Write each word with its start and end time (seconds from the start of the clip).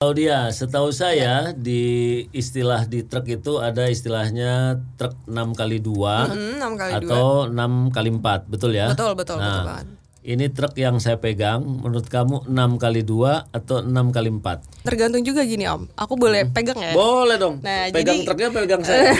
Claudia, 0.00 0.48
setahu 0.48 0.96
saya 0.96 1.52
di 1.52 1.84
istilah 2.32 2.88
di 2.88 3.04
truk 3.04 3.28
itu 3.28 3.60
ada 3.60 3.84
istilahnya 3.84 4.80
truk 4.96 5.12
6 5.28 5.52
kali 5.52 5.76
2 5.76 5.92
Hmm, 6.24 6.56
6 6.56 6.72
kali 6.72 6.92
dua. 7.04 7.12
atau 7.12 7.28
6 7.44 7.92
kali 7.92 8.08
4, 8.08 8.48
betul 8.48 8.72
ya? 8.72 8.88
Betul, 8.88 9.12
betul, 9.12 9.36
betul 9.36 9.44
Nah, 9.44 9.60
banget. 9.68 9.99
Ini 10.20 10.52
truk 10.52 10.76
yang 10.76 11.00
saya 11.00 11.16
pegang, 11.16 11.64
menurut 11.64 12.04
kamu 12.04 12.44
6 12.44 12.76
kali 12.76 13.00
2 13.00 13.56
atau 13.56 13.80
6 13.80 14.12
kali 14.12 14.28
4? 14.28 14.84
Tergantung 14.84 15.24
juga 15.24 15.40
gini 15.48 15.64
Om. 15.64 15.88
Aku 15.96 16.20
boleh 16.20 16.44
pegang 16.44 16.76
ya? 16.76 16.92
Boleh 16.92 17.40
dong. 17.40 17.64
Nah, 17.64 17.88
pegang 17.88 18.20
jadi- 18.20 18.28
truknya 18.28 18.52
pegang 18.52 18.84
saya. 18.84 19.16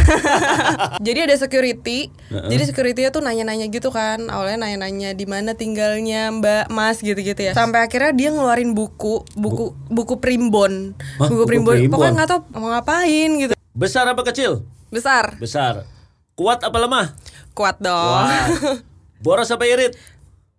Jadi 1.09 1.19
ada 1.25 1.33
security. 1.41 2.13
Jadi 2.29 2.63
securitynya 2.69 3.17
tuh 3.17 3.25
nanya-nanya 3.25 3.73
gitu 3.73 3.89
kan. 3.89 4.29
Awalnya 4.29 4.69
nanya-nanya 4.69 5.17
di 5.17 5.25
mana 5.25 5.57
tinggalnya 5.57 6.37
Mbak 6.37 6.69
Mas 6.69 7.01
gitu-gitu 7.01 7.49
ya. 7.49 7.57
Sampai 7.57 7.89
akhirnya 7.89 8.13
dia 8.13 8.29
ngeluarin 8.37 8.77
buku, 8.77 9.25
buku 9.41 9.73
buku 9.89 10.21
primbon. 10.21 10.93
Hah, 11.17 11.33
buku 11.33 11.33
buku 11.33 11.49
primbon. 11.49 11.75
primbon? 11.81 11.97
Pokoknya 11.97 12.13
nggak 12.13 12.29
tahu 12.29 12.41
mau 12.61 12.77
ngapain 12.77 13.31
gitu. 13.41 13.55
Besar 13.73 14.05
apa 14.05 14.21
kecil? 14.21 14.69
Besar. 14.93 15.41
Besar. 15.41 15.89
Kuat 16.37 16.61
apa 16.61 16.77
lemah? 16.77 17.17
Kuat 17.57 17.81
dong. 17.81 17.89
Wah. 18.21 18.53
Boros 19.25 19.49
apa 19.49 19.65
irit? 19.65 19.97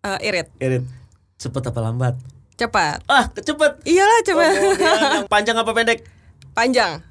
Eh, 0.01 0.33
irit. 0.33 0.49
Irit. 0.57 0.81
Cepet 1.37 1.61
apa 1.61 1.77
lambat? 1.77 2.17
Cepat. 2.57 3.05
Ah, 3.05 3.29
kecepet. 3.29 3.85
Iyalah 3.85 4.19
cepat. 4.25 4.53
Yang 5.13 5.29
panjang 5.29 5.57
apa 5.61 5.71
pendek? 5.77 6.09
Panjang. 6.57 7.05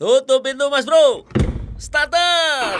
Tutup 0.00 0.46
pintu 0.46 0.70
mas 0.72 0.86
bro 0.86 1.26
Starter 1.76 2.78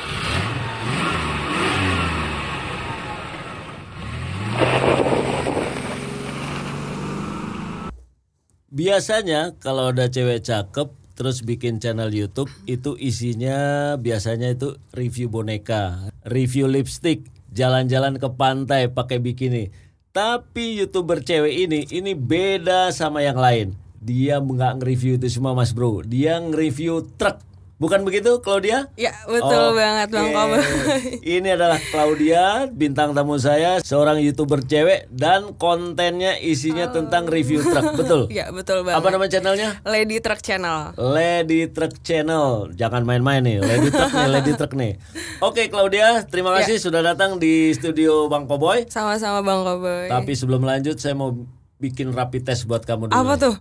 Biasanya 8.70 9.58
kalau 9.60 9.90
ada 9.92 10.08
cewek 10.08 10.46
cakep 10.46 10.88
terus 11.18 11.42
bikin 11.42 11.82
channel 11.82 12.08
YouTube 12.08 12.48
itu 12.64 12.94
isinya 12.96 13.98
biasanya 13.98 14.54
itu 14.54 14.78
review 14.94 15.26
boneka, 15.26 16.14
review 16.22 16.70
lipstick, 16.70 17.26
jalan-jalan 17.58 18.22
ke 18.22 18.28
pantai 18.30 18.86
pakai 18.86 19.18
bikini. 19.18 19.74
Tapi 20.14 20.78
youtuber 20.78 21.18
cewek 21.26 21.66
ini 21.66 21.80
ini 21.90 22.14
beda 22.14 22.94
sama 22.94 23.26
yang 23.26 23.34
lain. 23.34 23.74
Dia 23.98 24.38
nggak 24.38 24.78
nge-review 24.78 25.18
itu 25.18 25.26
semua 25.26 25.58
mas 25.58 25.74
bro. 25.74 26.06
Dia 26.06 26.38
nge-review 26.38 27.10
truk. 27.18 27.42
Bukan 27.78 28.02
begitu 28.02 28.42
Claudia? 28.42 28.90
Ya 28.98 29.14
betul 29.22 29.70
Oke. 29.70 29.78
banget 29.78 30.10
Bang 30.10 30.34
Kobe. 30.34 30.58
Ini 31.38 31.54
adalah 31.54 31.78
Claudia, 31.78 32.66
bintang 32.66 33.14
tamu 33.14 33.38
saya, 33.38 33.78
seorang 33.80 34.18
youtuber 34.18 34.58
cewek 34.60 35.06
dan 35.08 35.54
kontennya 35.54 36.34
isinya 36.36 36.90
tentang 36.90 37.30
review 37.30 37.62
truk, 37.62 37.94
betul? 37.94 38.26
Ya 38.34 38.50
betul 38.50 38.82
banget. 38.82 38.98
Apa 38.98 39.08
nama 39.08 39.26
channelnya? 39.26 39.78
Lady 39.86 40.18
Truck 40.18 40.42
Channel. 40.42 40.98
Lady 40.98 41.70
Truck 41.70 42.02
Channel. 42.02 42.74
Jangan 42.74 43.06
main-main 43.06 43.46
nih, 43.46 43.62
Lady 43.62 43.88
Truck 43.88 44.10
nih, 44.10 44.26
Lady 44.28 44.52
Truck 44.58 44.72
nih. 44.74 44.92
Oke 45.38 45.70
Claudia, 45.70 46.26
terima 46.26 46.50
Ya. 46.50 46.66
kasih 46.66 46.82
sudah 46.82 47.06
datang 47.06 47.38
di 47.38 47.70
studio 47.70 48.26
Bang 48.26 48.50
Koboy. 48.50 48.90
Sama-sama 48.90 49.38
Bang 49.38 49.62
Kobe. 49.62 50.10
Tapi 50.10 50.32
sebelum 50.34 50.66
lanjut 50.66 50.98
saya 50.98 51.14
mau 51.14 51.30
bikin 51.78 52.10
rapid 52.10 52.42
test 52.42 52.66
buat 52.66 52.82
kamu 52.82 53.06
dulu. 53.06 53.14
Apa 53.14 53.38
tuh? 53.38 53.54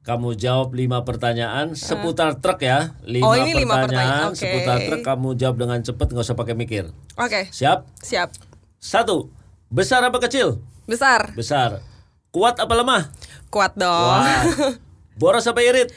Kamu 0.00 0.32
jawab 0.32 0.72
lima 0.72 1.04
pertanyaan 1.04 1.76
seputar 1.76 2.40
truk 2.40 2.64
ya. 2.64 2.96
Lima 3.04 3.24
Oh, 3.24 3.36
ini 3.36 3.52
lima 3.52 3.84
pertanyaan 3.84 4.32
pertanyaan, 4.32 4.32
oke. 4.32 4.40
seputar 4.40 4.76
truk. 4.80 5.00
Kamu 5.04 5.28
jawab 5.36 5.56
dengan 5.58 5.78
cepat, 5.78 6.08
nggak 6.08 6.24
usah 6.24 6.34
pakai 6.34 6.56
mikir. 6.56 6.88
Oke, 7.14 7.52
Siap? 7.52 7.84
siap. 8.00 8.32
Satu. 8.80 9.28
Besar 9.68 10.00
apa 10.00 10.16
kecil? 10.18 10.64
Besar. 10.88 11.36
Besar. 11.36 11.84
Kuat 12.32 12.56
apa 12.56 12.72
lemah? 12.72 13.12
Kuat 13.48 13.76
dong. 13.76 13.86
Wah. 13.86 14.40
Boros 15.20 15.44
apa 15.44 15.60
irit? 15.60 15.92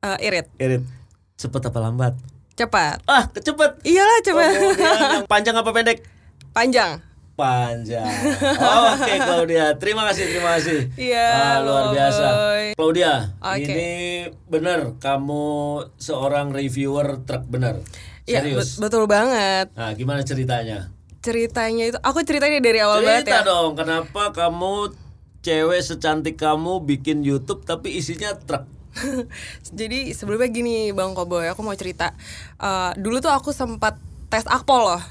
Eh, 0.00 0.18
irit. 0.24 0.48
Irit. 0.56 0.82
Cepet 1.36 1.68
apa 1.68 1.78
lambat? 1.78 2.16
Cepat. 2.54 3.04
Ah, 3.04 3.28
kecepet. 3.28 3.76
Iyalah 3.84 4.18
cepat. 4.24 4.50
Yang 4.56 5.26
panjang 5.32 5.56
apa 5.58 5.68
pendek? 5.68 6.00
Panjang. 6.50 7.02
Panjang. 7.34 8.06
Oke, 8.94 9.12
Claudia. 9.18 9.74
Terima 9.74 10.06
kasih, 10.06 10.24
terima 10.28 10.54
kasih. 10.54 10.86
Iya, 10.94 11.28
Ah, 11.28 11.56
luar 11.60 11.84
Boy. 11.84 11.92
biasa. 11.92 12.26
Claudia, 12.72 13.12
Oke. 13.36 13.58
ini 13.64 13.92
benar 14.44 14.94
kamu 14.96 15.44
seorang 15.94 16.50
reviewer 16.50 17.22
truk 17.22 17.44
benar. 17.44 17.82
Iya, 18.24 18.40
bet- 18.40 18.78
betul 18.78 19.04
banget. 19.04 19.68
Nah, 19.72 19.90
gimana 19.92 20.22
ceritanya? 20.22 20.94
Ceritanya 21.20 21.84
itu 21.86 21.98
aku 21.98 22.22
ceritanya 22.22 22.58
dari 22.58 22.78
awal 22.78 23.00
banget 23.00 23.26
Cerita 23.26 23.36
ya. 23.36 23.42
dong, 23.44 23.74
kenapa 23.74 24.22
kamu 24.30 24.94
cewek 25.40 25.80
secantik 25.80 26.36
kamu 26.36 26.80
bikin 26.80 27.20
YouTube 27.20 27.62
tapi 27.62 27.94
isinya 27.94 28.30
truk? 28.38 28.64
Jadi 29.74 30.14
sebelumnya 30.14 30.46
gini 30.46 30.74
Bang 30.90 31.12
Koboy, 31.12 31.48
aku 31.48 31.60
mau 31.60 31.74
cerita. 31.74 32.14
Eh, 32.56 32.92
dulu 32.94 33.18
tuh 33.18 33.28
aku 33.28 33.50
sempat 33.50 33.98
tes 34.28 34.46
akpol 34.46 34.86
loh. 34.86 35.02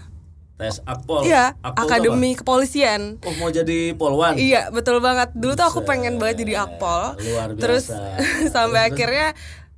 Tes 0.54 0.86
akpol. 0.86 1.26
Iya, 1.26 1.58
Akpol 1.66 1.82
akademi 1.82 2.38
kepolisian. 2.38 3.18
Oh, 3.26 3.34
mau 3.42 3.50
jadi 3.50 3.98
polwan? 3.98 4.38
Iya 4.38 4.70
betul 4.70 5.02
banget. 5.02 5.34
Dulu 5.34 5.58
tuh 5.58 5.66
aku 5.66 5.82
pengen 5.82 6.22
banget 6.22 6.46
jadi 6.46 6.70
akpol. 6.70 7.18
luar 7.18 7.50
biasa. 7.52 7.60
Terus 7.64 7.86
sampai 8.54 8.94
akhirnya 8.94 9.34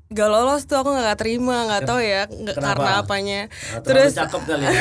gak 0.07 0.29
lolos 0.29 0.63
tuh 0.63 0.77
aku 0.77 0.93
nggak 0.93 1.17
terima 1.17 1.66
nggak 1.66 1.83
tahu 1.83 1.97
ya 1.97 2.23
nggak- 2.25 2.53
Kenapa? 2.53 2.77
karena 2.77 2.91
apanya. 2.99 3.41
Ah, 3.43 3.81
terlalu 3.81 3.85
Terus 3.88 4.11
cakep 4.13 4.41
kali 4.43 4.63
ya. 4.67 4.71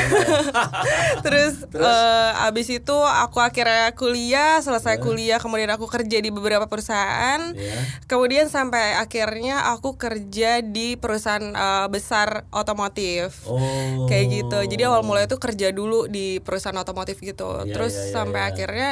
terus, 1.25 1.53
eh, 1.67 2.31
abis 2.43 2.67
itu 2.71 2.93
aku 2.95 3.37
akhirnya 3.39 3.89
kuliah 3.91 4.59
selesai 4.59 4.95
kuliah 4.97 5.37
kemudian 5.37 5.69
aku 5.69 5.87
kerja 5.87 6.17
di 6.19 6.29
beberapa 6.29 6.65
perusahaan 6.65 7.41
Iya. 7.47 8.05
kemudian 8.05 8.47
sampai 8.47 8.95
akhirnya 8.95 9.71
aku 9.71 9.95
kerja 9.95 10.61
di 10.61 10.93
perusahaan 10.93 11.41
eh, 11.43 11.87
besar 11.87 12.45
otomotif 12.51 13.45
Oh. 13.45 14.05
kayak 14.05 14.25
gitu 14.31 14.57
jadi 14.67 14.87
awal 14.87 15.01
mulai 15.01 15.25
itu 15.25 15.37
kerja 15.37 15.69
dulu 15.69 16.05
di 16.05 16.37
perusahaan 16.39 16.77
otomotif 16.77 17.17
gitu 17.19 17.49
Iya, 17.59 17.71
terus 17.71 17.93
iya, 17.93 18.03
iya, 18.03 18.13
sampai 18.13 18.41
iya. 18.41 18.49
akhirnya 18.51 18.89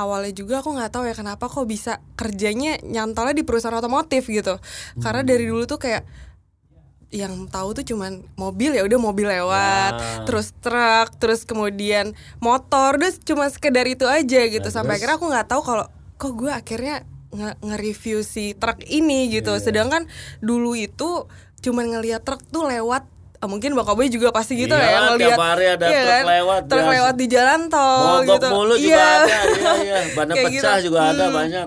awalnya 0.00 0.32
juga 0.32 0.58
aku 0.58 0.72
nggak 0.72 0.90
tahu 0.90 1.04
ya 1.04 1.12
kenapa 1.12 1.44
kok 1.44 1.64
bisa 1.64 1.92
kerjanya 2.14 2.80
nyantolnya 2.80 3.32
di 3.32 3.42
perusahaan 3.42 3.74
otomotif 3.74 4.24
gitu 4.24 4.56
karena 4.98 5.20
dari 5.22 5.44
dulu 5.44 5.64
tuh 5.64 5.78
kayak 5.78 6.02
yang 7.10 7.46
tahu 7.46 7.74
tuh 7.74 7.82
cuman 7.84 8.22
mobil 8.34 8.70
ya 8.70 8.82
udah 8.82 8.98
mobil 8.98 9.26
lewat 9.26 9.92
Ya. 9.92 10.22
terus 10.22 10.54
truk 10.56 11.18
terus 11.18 11.42
kemudian 11.42 12.14
motor 12.38 12.94
udah 12.96 13.10
cuma 13.20 13.46
sekedar 13.46 13.82
itu 13.84 14.06
aja 14.06 14.40
gitu 14.46 14.62
Nah, 14.62 14.70
sampai 14.72 14.94
terus? 14.94 14.98
akhirnya 15.02 15.16
aku 15.18 15.26
nggak 15.26 15.48
tahu 15.48 15.62
kalau 15.64 15.86
kok 16.14 16.32
gue 16.32 16.50
akhirnya 16.50 17.02
nge- 17.30 17.58
nge-review 17.60 18.22
si 18.22 18.54
truk 18.54 18.78
ini 18.84 19.26
gitu 19.28 19.50
Iya. 19.50 19.58
sedangkan 19.60 20.06
dulu 20.38 20.74
itu 20.74 21.26
cuman 21.58 21.92
ngelihat 21.92 22.22
truk 22.22 22.46
tuh 22.46 22.64
lewat 22.64 23.02
mungkin 23.42 23.72
Bang 23.72 23.86
Koboy 23.86 24.08
juga 24.08 24.28
pasti 24.28 24.52
gitu 24.54 24.72
Iya, 24.72 24.84
ya 24.84 24.88
tiap 24.90 25.10
ngelihat 25.16 25.38
hari 25.40 25.64
ada 25.70 25.86
iya 25.86 26.00
truk 26.02 26.12
kan? 26.12 26.24
lewat, 26.28 26.62
truk 26.68 26.86
lewat 26.92 27.14
di 27.16 27.26
jalan 27.26 27.60
tol 27.68 28.00
Mogok 28.20 28.36
gitu 28.36 28.46
mulu 28.50 28.74
juga 28.74 28.92
Iya. 28.92 29.06
ada. 29.16 29.38
Iya, 29.40 29.72
iya. 29.80 29.98
Kayak 30.28 30.44
pecah 30.52 30.76
gitu. 30.76 30.86
juga 30.86 30.98
ada 31.08 31.24
Hmm. 31.24 31.34
banyak. 31.34 31.66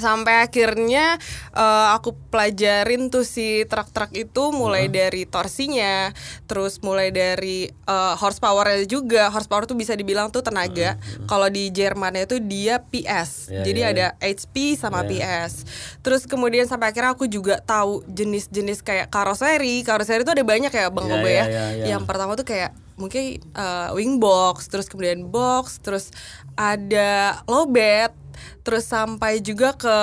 Sampai 0.00 0.42
akhirnya 0.42 1.20
eh, 1.52 1.86
aku 1.92 2.16
pelajarin 2.32 3.12
tuh 3.12 3.22
si 3.22 3.68
truk-truk 3.68 4.10
itu 4.16 4.50
mulai 4.50 4.88
dari 4.88 5.28
torsinya, 5.28 6.10
terus 6.48 6.80
mulai 6.80 7.12
dari 7.12 7.68
eh, 7.68 8.14
horsepowernya 8.16 8.88
juga. 8.88 9.28
Horsepower 9.28 9.68
tuh 9.68 9.76
bisa 9.76 9.92
dibilang 9.92 10.32
tuh 10.32 10.40
tenaga. 10.40 10.96
Kalau 11.28 11.46
di 11.52 11.68
Jerman 11.68 12.16
itu 12.16 12.40
dia 12.40 12.80
PS. 12.80 13.52
Ya, 13.52 13.62
Jadi 13.62 13.80
ya, 13.84 13.88
ada 13.92 14.06
HP 14.24 14.80
sama 14.80 15.04
PS. 15.04 15.68
Terus 16.00 16.24
kemudian 16.24 16.64
sampai 16.64 16.90
akhirnya 16.90 17.12
aku 17.12 17.28
juga 17.28 17.60
tahu 17.60 18.00
jenis-jenis 18.08 18.80
kayak 18.80 19.12
karoseri. 19.12 19.84
Karoseri 19.84 20.24
itu 20.24 20.32
ada 20.32 20.44
banyak 20.44 20.72
ya 20.72 20.88
Bang 20.88 21.10
Ya, 21.10 21.18
Kobe 21.18 21.28
ya, 21.28 21.34
ya. 21.34 21.44
ya, 21.44 21.66
ya. 21.74 21.84
Yang 21.96 22.02
pertama 22.06 22.32
tuh 22.38 22.46
kayak 22.46 22.70
mungkin 23.00 23.40
eh, 23.40 23.88
wing 23.96 24.20
box, 24.20 24.68
terus 24.68 24.86
kemudian 24.86 25.24
box, 25.32 25.80
terus 25.80 26.12
ada 26.54 27.40
low 27.48 27.64
bed, 27.64 28.12
terus 28.60 28.84
sampai 28.84 29.38
juga 29.38 29.72
ke 29.72 29.96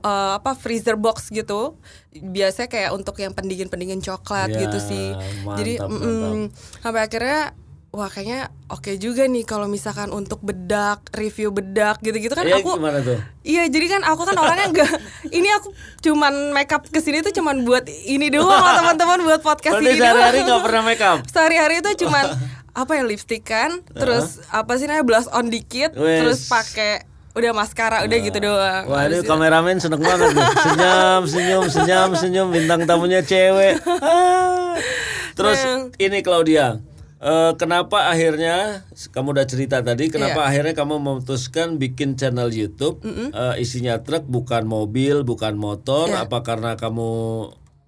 eh, 0.00 0.32
apa 0.34 0.52
freezer 0.52 0.94
box 0.94 1.28
gitu. 1.28 1.76
Biasanya 2.10 2.66
kayak 2.66 2.90
untuk 2.90 3.14
yang 3.16 3.30
pendingin-pendingin 3.30 4.00
coklat 4.00 4.48
Ya, 4.48 4.66
gitu 4.66 4.78
sih. 4.78 5.14
mantap, 5.40 5.56
Jadi 5.56 5.72
mm, 5.78 6.40
sampai 6.78 7.00
akhirnya 7.02 7.40
wah 7.90 8.06
kayaknya 8.06 8.40
oke 8.66 8.94
juga 8.96 9.26
nih 9.26 9.42
kalau 9.42 9.66
misalkan 9.66 10.10
untuk 10.10 10.38
bedak, 10.40 11.02
review 11.10 11.50
bedak 11.50 11.98
gitu-gitu 11.98 12.30
kan 12.30 12.46
Iya, 12.46 12.58
aku 12.58 12.78
gimana 12.78 12.98
tuh? 13.00 13.18
Iya, 13.42 13.66
jadi 13.66 13.86
kan 13.88 14.02
aku 14.04 14.22
kan 14.24 14.36
orangnya 14.36 14.66
enggak 14.70 14.90
ini 15.38 15.48
aku 15.50 15.74
cuman 16.00 16.32
makeup 16.50 16.86
ke 16.86 16.98
sini 16.98 17.18
tuh 17.20 17.30
cuman 17.32 17.62
buat 17.62 17.82
ini 17.86 18.30
doang 18.30 18.46
teman-teman 18.76 19.26
buat 19.26 19.42
podcast 19.42 19.74
Berarti 19.76 19.90
ini 19.90 19.98
sehari-hari 19.98 20.38
nggak 20.40 20.62
pernah 20.62 20.82
make 20.84 21.02
up? 21.02 21.18
Sehari-hari 21.26 21.74
itu 21.78 21.90
cuman 22.00 22.24
apa 22.80 22.92
ya 22.94 23.02
lipstick 23.02 23.42
kan, 23.42 23.82
terus 23.84 24.38
apa 24.46 24.78
sih 24.78 24.86
namanya 24.86 25.02
blush 25.02 25.28
on 25.28 25.50
dikit, 25.50 25.90
Wes. 25.92 26.22
terus 26.22 26.38
pakai 26.46 27.02
udah 27.30 27.52
maskara 27.52 28.02
udah 28.02 28.18
gitu 28.18 28.38
doang. 28.38 28.84
Wah 28.84 29.04
ini 29.04 29.14
Habis 29.14 29.18
itu- 29.20 29.28
kameramen 29.28 29.76
seneng 29.78 30.00
banget 30.00 30.30
nih. 30.30 30.46
Senyum, 30.60 31.22
senyum, 31.24 31.64
senyum, 31.66 32.10
senyum. 32.12 32.48
Bintang 32.50 32.82
tamunya 32.84 33.20
cewek. 33.20 33.78
Ah. 34.00 34.74
Terus 35.38 35.58
Nah. 35.60 35.88
ini 35.96 36.20
Claudia. 36.20 36.82
eh, 37.20 37.52
kenapa 37.54 38.08
akhirnya 38.08 38.80
kamu 39.12 39.36
udah 39.36 39.44
cerita 39.44 39.80
tadi 39.80 40.08
kenapa 40.08 40.40
akhirnya 40.40 40.72
kamu 40.72 40.96
memutuskan 40.98 41.76
bikin 41.76 42.16
channel 42.16 42.48
YouTube 42.48 43.04
eh, 43.04 43.54
isinya 43.56 44.00
truk 44.00 44.24
bukan 44.24 44.64
mobil 44.64 45.20
bukan 45.20 45.52
motor 45.52 46.08
Iya. 46.08 46.24
apa 46.24 46.40
karena 46.40 46.74
kamu 46.74 47.12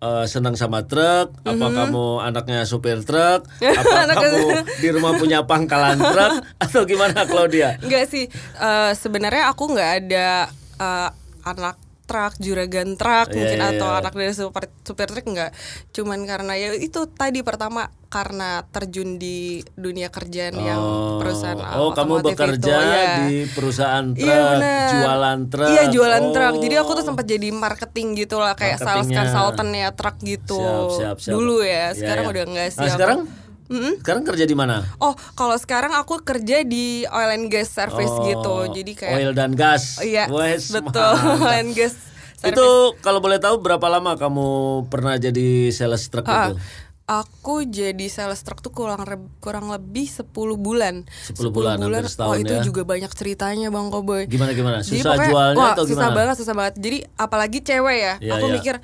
eh, 0.02 0.24
senang 0.26 0.58
sama 0.58 0.82
truk 0.84 1.30
apa 1.46 1.66
kamu 1.70 2.06
anaknya 2.26 2.66
supir 2.66 3.06
truk 3.06 3.46
apa 3.80 4.10
kamu 4.18 4.66
di 4.82 4.88
rumah 4.90 5.14
punya 5.14 5.46
pangkalan 5.46 6.02
truk 6.02 6.42
atau 6.64 6.82
gimana 6.82 7.22
Claudia? 7.24 7.78
Enggak 7.78 8.10
sih, 8.10 8.26
eh, 8.58 8.92
sebenarnya 8.98 9.54
aku 9.54 9.70
nggak 9.70 9.90
ada 10.02 10.50
eh, 10.82 11.08
anak 11.46 11.81
truk, 12.02 12.34
juragan 12.38 12.94
truk 12.94 13.30
Iya, 13.30 13.36
mungkin 13.36 13.58
iya, 13.58 13.68
atau 13.72 13.88
iya. 13.88 13.98
anak 14.00 14.12
dari 14.12 14.32
super, 14.32 14.64
supir 14.82 15.06
truk 15.06 15.26
enggak. 15.26 15.50
Cuman 15.90 16.22
karena 16.22 16.52
ya 16.54 16.74
itu 16.74 17.06
tadi 17.08 17.40
pertama 17.40 17.88
karena 18.06 18.60
terjun 18.68 19.16
di 19.16 19.64
dunia 19.72 20.12
kerjaan 20.12 20.52
yang 20.54 20.82
perusahaan 21.16 21.56
Oh, 21.80 21.96
kamu 21.96 22.20
bekerja 22.22 22.60
itu, 22.60 22.68
iya. 22.68 23.04
di 23.24 23.36
perusahaan 23.48 24.06
truk, 24.12 24.28
Iya 24.28 24.40
benar. 24.52 24.88
jualan 24.92 25.38
truk. 25.48 25.70
Iya 25.70 25.82
jualan 25.88 26.22
Oh. 26.22 26.32
truk. 26.32 26.54
Jadi 26.60 26.74
aku 26.76 26.90
tuh 26.92 27.04
sempat 27.04 27.24
jadi 27.24 27.48
marketing 27.48 28.08
gitu 28.18 28.36
lah 28.36 28.52
kayak 28.52 28.76
sales 28.78 29.08
consultant 29.08 29.72
ya 29.72 29.88
truk 29.92 30.16
gitu. 30.20 30.60
Siap, 30.60 30.90
siap, 30.92 31.16
siap. 31.18 31.32
Dulu 31.32 31.64
ya, 31.64 31.90
Iya, 31.90 31.96
sekarang 31.96 32.24
iya. 32.26 32.32
udah 32.36 32.42
enggak 32.44 32.68
sih. 32.68 32.84
Nah, 32.84 32.92
aku. 32.92 33.20
Sekarang? 33.64 33.94
Sekarang 33.98 34.22
kerja 34.24 34.44
di 34.44 34.52
mana? 34.52 34.82
Oh, 34.96 35.14
kalau 35.32 35.54
sekarang 35.54 35.92
aku 35.92 36.20
kerja 36.20 36.62
di 36.62 36.86
oil 37.04 37.30
and 37.32 37.46
gas 37.46 37.68
service 37.68 38.10
Oh, 38.10 38.24
gitu. 38.24 38.54
Jadi 38.72 38.92
kayak 38.92 39.16
oil 39.16 39.32
dan 39.32 39.52
gas. 39.52 39.98
Iya, 39.98 40.26
Wes, 40.26 40.70
betul. 40.70 41.12
Oil 41.42 41.62
and 41.62 41.72
gas 41.72 41.94
service. 41.94 42.10
Itu 42.48 42.66
kalau 42.98 43.18
boleh 43.18 43.38
tahu 43.38 43.58
berapa 43.58 43.86
lama 43.88 44.14
kamu 44.14 44.48
pernah 44.86 45.14
jadi 45.14 45.46
sales 45.68 46.06
truk 46.06 46.26
Ah, 46.26 46.50
itu? 46.50 46.58
Aku 47.04 47.62
jadi 47.62 48.06
sales 48.06 48.40
truck 48.40 48.58
tuh 48.58 48.70
kurang 48.70 49.02
re- 49.02 49.30
kurang 49.38 49.68
lebih 49.68 50.06
10 50.06 50.22
bulan. 50.54 51.02
10 51.28 51.34
bulan, 51.50 51.76
hampir 51.76 52.06
setahun 52.06 52.30
oh, 52.30 52.40
itu 52.40 52.54
ya. 52.54 52.62
juga 52.62 52.82
banyak 52.82 53.10
ceritanya 53.10 53.68
Bang 53.68 53.90
Koboy. 53.90 54.24
Gimana 54.26 54.54
gimana? 54.54 54.80
Jadi 54.80 55.02
Susah 55.02 55.12
pokoknya- 55.12 55.28
jualnya 55.28 55.58
wah, 55.58 55.72
atau 55.74 55.84
susah 55.84 55.98
gimana? 55.98 56.16
banget, 56.16 56.34
susah 56.38 56.54
banget. 56.54 56.74
Jadi 56.78 56.98
apalagi 57.14 57.58
cewek 57.60 57.96
ya. 57.96 58.14
Iya, 58.18 58.32
aku 58.32 58.46
iya. 58.48 58.54
mikir 58.54 58.74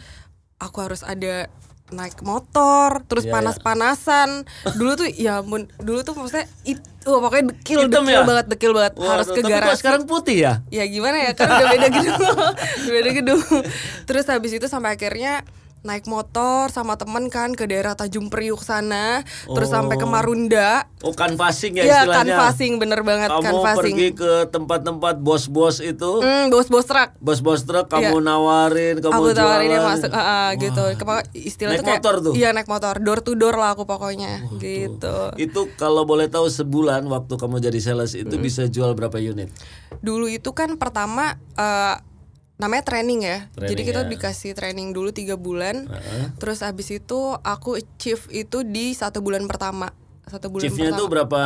aku 0.59 0.79
harus 0.83 1.01
ada 1.03 1.47
naik 1.91 2.21
motor, 2.21 3.01
terus 3.05 3.25
Iya, 3.25 3.29
iya. 3.29 3.35
panas-panasan. 3.35 4.29
Dulu 4.75 4.93
tuh 4.95 5.09
ya 5.09 5.41
ampun, 5.41 5.67
dulu 5.79 6.01
tuh 6.01 6.13
maksudnya 6.13 6.45
itu 6.63 6.85
pokoknya 7.07 7.45
dekil, 7.51 7.79
Hitam 7.85 8.05
dekil 8.05 8.15
ya? 8.15 8.23
banget, 8.23 8.47
dekil 8.47 8.73
banget. 8.73 8.93
harus 8.97 9.27
Waduh, 9.27 9.35
ke 9.35 9.41
tapi 9.41 9.49
kok 9.49 9.61
garasi. 9.65 9.81
sekarang 9.81 10.03
putih 10.05 10.37
ya? 10.39 10.53
Ya 10.69 10.85
gimana 10.85 11.17
ya 11.19 11.33
kan 11.33 11.49
udah 11.49 11.67
beda 11.67 11.89
gedung 11.89 12.21
Beda 12.93 13.11
gedung 13.11 13.41
Terus 14.05 14.25
habis 14.27 14.53
itu 14.53 14.67
sampai 14.67 14.95
akhirnya 14.95 15.41
naik 15.81 16.05
motor 16.05 16.69
sama 16.69 16.95
temen 16.95 17.27
kan 17.27 17.53
ke 17.53 17.65
daerah 17.65 17.93
Tanjung 17.93 18.29
Priuk 18.29 18.61
sana 18.61 19.23
terus 19.45 19.69
sampai 19.69 19.95
ke 19.95 20.05
Marunda. 20.05 20.91
Oh, 20.99 21.13
canvassing 21.13 21.75
ya 21.75 21.83
Iya 21.83 21.97
istilahnya. 22.03 22.35
canvassing 22.35 22.73
bener 22.77 23.01
banget 23.01 23.31
Kamu 23.31 23.43
canvassing. 23.45 23.95
pergi 23.95 24.09
ke 24.13 24.33
tempat-tempat 24.49 25.15
bos-bos 25.19 25.79
itu, 25.79 26.11
hmm, 26.19 26.51
bos-bos 26.51 26.83
truk. 26.85 27.15
Bos-bos 27.19 27.63
truk 27.63 27.87
kamu 27.87 28.19
Iya. 28.19 28.27
nawarin, 28.27 28.95
kamu 28.99 29.13
aku 29.13 29.27
tawarin 29.33 29.69
jualan. 29.69 29.87
masuk 29.89 30.11
ah, 30.11 30.21
ah, 30.21 30.49
gitu. 30.53 30.83
Kepa- 30.95 31.27
istilah 31.33 31.71
Naik 31.73 31.79
tuh 31.79 31.87
kayak 31.87 32.01
motor 32.01 32.15
tuh? 32.21 32.33
iya 32.35 32.49
naik 32.51 32.67
motor. 32.67 32.95
Door 32.99 33.21
to 33.21 33.33
door 33.33 33.55
lah 33.55 33.73
aku 33.73 33.85
pokoknya 33.85 34.43
gitu. 34.59 35.17
Itu 35.37 35.61
kalau 35.75 36.03
boleh 36.03 36.27
tahu 36.27 36.49
sebulan 36.49 37.07
waktu 37.07 37.35
kamu 37.35 37.59
jadi 37.61 37.79
sales 37.79 38.13
itu 38.13 38.35
bisa 38.37 38.67
jual 38.67 38.93
berapa 38.93 39.17
unit? 39.17 39.51
dulu 39.99 40.27
itu 40.27 40.51
kan 40.53 40.75
pertama 40.77 41.35
eh, 41.55 41.95
namanya 42.59 42.83
training 42.83 43.21
ya 43.23 43.47
Training, 43.49 43.71
jadi 43.71 43.83
kita 43.83 44.01
ya. 44.03 44.09
dikasih 44.11 44.51
training 44.53 44.91
dulu 44.91 45.11
tiga 45.11 45.35
bulan 45.35 45.87
terus 46.37 46.61
habis 46.61 46.91
itu 46.91 47.19
aku 47.39 47.75
achieve 47.75 48.27
itu 48.29 48.63
di 48.63 48.93
satu 48.93 49.19
bulan 49.19 49.47
pertama 49.47 49.95
satu 50.27 50.53
bulan 50.53 50.63
Chiefnya 50.67 50.93
itu 50.93 51.01
pertama 51.01 51.13
berapa 51.25 51.43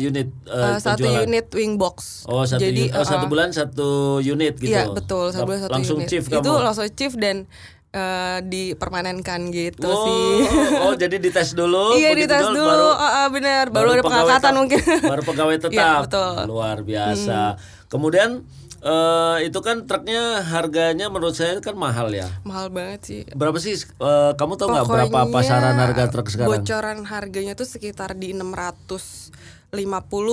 unit 0.00 0.28
eh, 0.44 0.58
Eh, 0.66 0.78
satu 0.80 0.98
penjualan? 0.98 1.22
unit 1.22 1.46
wing 1.52 1.78
box 1.78 2.26
Oh 2.26 2.42
satu 2.42 2.58
jadi 2.58 2.90
oh, 2.90 3.06
satu 3.06 3.24
eh, 3.24 3.30
bulan 3.30 3.48
satu 3.52 3.90
unit 4.18 4.58
gitu. 4.58 4.74
iya 4.74 4.90
betul 4.90 5.30
satu 5.30 5.46
bulan 5.46 5.60
satu 5.62 5.72
Langsung 5.72 5.98
unit 6.02 6.10
chief 6.10 6.24
itu 6.26 6.42
kamu. 6.42 6.64
langsung 6.66 6.88
chief 6.90 7.14
dan 7.14 7.46
eh, 7.90 8.38
dipermanenkan 8.42 9.54
gitu 9.54 9.86
oh, 9.86 10.02
sih 10.02 10.34
oh 10.82 10.92
jadi 10.96 11.14
dites 11.14 11.54
dulu. 11.54 11.94
iya 12.00 12.10
dites 12.10 12.42
dulu, 12.42 12.58
dulu 12.58 12.66
baru 12.66 12.88
ah, 12.90 13.12
ah, 13.22 13.26
benar 13.30 13.64
baru, 13.70 13.88
ada 13.92 14.02
pengangkatan 14.02 14.52
mungkin 14.56 14.82
Baru 14.82 15.22
pegawai 15.22 15.56
tetap. 15.62 15.78
Iya, 15.78 15.90
betul. 16.02 16.34
Hmm. 16.34 16.46
Luar 16.48 16.76
biasa. 16.82 17.40
Kemudian 17.86 18.42
eh, 18.84 19.36
itu 19.42 19.58
kan 19.58 19.82
truknya 19.82 20.22
harganya 20.40 21.08
menurut 21.08 21.32
saya 21.32 21.56
kan 21.58 21.72
mahal 21.74 22.08
ya. 22.08 22.28
mahal 22.42 22.68
banget 22.68 23.00
sih 23.02 23.20
Berapa 23.32 23.56
sih? 23.56 23.74
eh, 23.74 24.32
kamu 24.34 24.52
tahu 24.54 24.68
nggak 24.70 24.86
berapa 24.86 25.20
pasaran 25.28 25.74
harga 25.74 26.04
truk 26.08 26.28
sekarang? 26.28 26.52
Bocoran 26.52 26.98
harganya 27.04 27.52
tuh 27.52 27.64
sekitar 27.64 28.12
di 28.14 28.30
650 28.30 29.74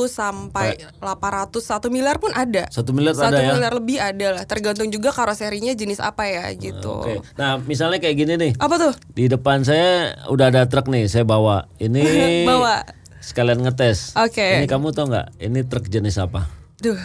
sampai 0.06 0.77
800 1.00 1.50
1 1.57 1.89
miliar 1.89 2.18
pun 2.18 2.30
ada. 2.31 2.69
Satu 2.69 2.92
miliar 2.92 3.15
Satu 3.15 3.33
ada 3.33 3.42
ya. 3.42 3.50
miliar 3.51 3.74
lebih 3.74 3.98
ada 3.98 4.27
lah, 4.31 4.44
tergantung 4.45 4.86
juga 4.88 5.09
karoserinya 5.09 5.74
jenis 5.74 5.98
apa 5.98 6.27
ya 6.27 6.45
gitu. 6.53 7.01
Oke. 7.01 7.25
Nah 7.36 7.57
misalnya 7.57 7.98
kayak 7.98 8.15
gini 8.15 8.33
nih. 8.38 8.51
Apa 8.56 8.77
tuh? 8.77 8.94
Di 9.09 9.25
depan 9.25 9.63
saya 9.63 10.13
udah 10.27 10.45
ada 10.48 10.68
truk 10.68 10.88
nih, 10.88 11.07
saya 11.07 11.24
bawa. 11.24 11.65
Ini 11.77 12.03
Bawa. 12.50 12.86
sekalian 13.18 13.62
ngetes. 13.62 14.13
Oke. 14.15 14.62
Ini 14.62 14.65
kamu 14.65 14.94
tahu 14.94 15.09
nggak? 15.09 15.27
Ini 15.39 15.59
truk 15.65 15.86
jenis 15.88 16.18
apa? 16.18 16.45
Duh, 16.77 16.98